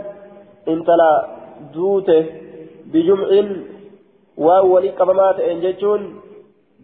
[0.68, 1.28] انت لا
[1.74, 2.26] دوته
[2.86, 3.28] بجمع
[4.38, 6.22] وولي قبمات ان ججون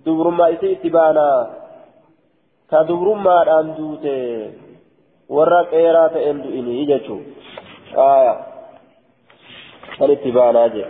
[0.06, 1.50] دبرما إسي اتبانا
[2.72, 4.52] كدبرما أن دوته
[5.30, 7.18] ورق إيرات ان دوئني ججو
[7.98, 8.36] آية
[9.98, 10.86] فالاتبانا جي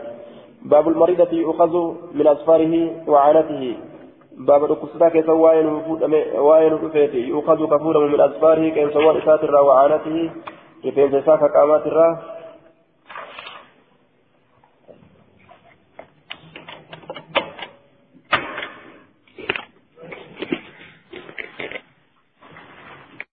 [0.65, 1.73] باب المريضة يؤخذ
[2.14, 3.77] من أسفاره وعانته.
[4.38, 10.30] باب القصة كيف وائل رفيتي يؤخذ كفورا من أسفاره كيف سوى إسات وعانته.
[10.84, 12.10] كيف ينسى قامات الرا